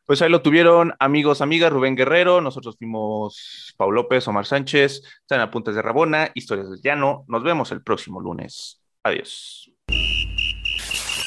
Pues 0.06 0.22
ahí 0.22 0.30
lo 0.30 0.44
tuvieron 0.44 0.94
amigos, 1.00 1.42
amigas, 1.42 1.72
Rubén 1.74 1.96
Guerrero, 1.96 2.40
nosotros 2.40 2.78
fuimos 2.78 3.74
Pau 3.76 3.92
López, 3.92 4.28
Omar 4.28 4.46
Sánchez, 4.46 5.02
están 5.22 5.42
a 5.42 5.50
Puntas 5.50 5.74
de 5.74 5.82
Rabona, 5.82 6.30
Historias 6.36 6.70
del 6.70 6.80
Llano. 6.80 7.26
Nos 7.28 7.44
vemos 7.44 7.72
el 7.72 7.82
próximo 7.82 8.22
lunes. 8.22 8.84
Adiós. 9.02 9.75